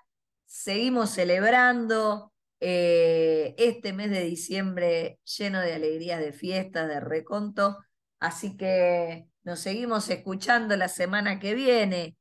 Seguimos 0.46 1.10
celebrando 1.10 2.32
eh, 2.60 3.54
este 3.58 3.92
mes 3.92 4.10
de 4.10 4.22
diciembre 4.24 5.18
lleno 5.24 5.60
de 5.60 5.74
alegrías, 5.74 6.20
de 6.20 6.32
fiestas, 6.32 6.88
de 6.88 7.00
reconto. 7.00 7.78
Así 8.20 8.56
que 8.56 9.26
nos 9.44 9.60
seguimos 9.60 10.08
escuchando 10.10 10.76
la 10.76 10.88
semana 10.88 11.38
que 11.40 11.54
viene 11.54 12.16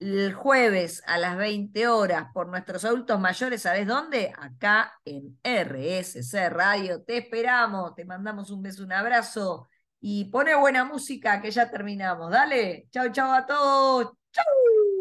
el 0.00 0.32
jueves 0.34 1.02
a 1.06 1.18
las 1.18 1.36
20 1.36 1.88
horas 1.88 2.28
por 2.32 2.48
nuestros 2.48 2.84
adultos 2.84 3.18
mayores, 3.20 3.62
¿sabes 3.62 3.86
dónde? 3.86 4.32
Acá 4.38 4.92
en 5.04 5.38
RSC 5.42 6.48
Radio. 6.50 7.02
Te 7.02 7.18
esperamos, 7.18 7.94
te 7.94 8.04
mandamos 8.04 8.50
un 8.50 8.62
beso, 8.62 8.84
un 8.84 8.92
abrazo 8.92 9.68
y 10.00 10.26
pone 10.26 10.54
buena 10.54 10.84
música 10.84 11.40
que 11.40 11.50
ya 11.50 11.70
terminamos. 11.70 12.30
Dale, 12.30 12.88
chao, 12.90 13.10
chao 13.12 13.32
a 13.32 13.46
todos. 13.46 14.12
Chau. 14.32 14.97